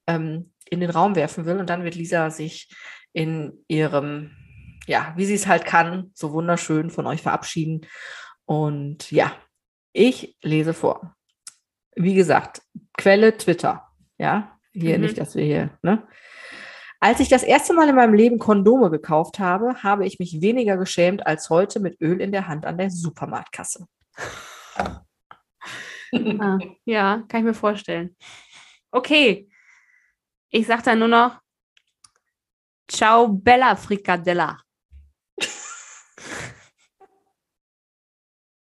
[0.05, 1.57] ähm, in den Raum werfen will.
[1.57, 2.69] Und dann wird Lisa sich
[3.13, 4.31] in ihrem,
[4.87, 7.85] ja, wie sie es halt kann, so wunderschön von euch verabschieden.
[8.45, 9.33] Und ja,
[9.93, 11.15] ich lese vor.
[11.95, 12.61] Wie gesagt,
[12.97, 13.87] Quelle Twitter.
[14.17, 15.03] Ja, hier Mhm.
[15.03, 16.07] nicht, dass wir hier, ne?
[16.99, 20.77] Als ich das erste Mal in meinem Leben Kondome gekauft habe, habe ich mich weniger
[20.77, 23.85] geschämt als heute mit Öl in der Hand an der Supermarktkasse.
[26.39, 28.15] Ah, ja, kann ich mir vorstellen.
[28.91, 29.49] Okay.
[30.49, 31.39] Ich sag dann nur noch
[32.89, 34.57] Ciao, Bella Fricadella.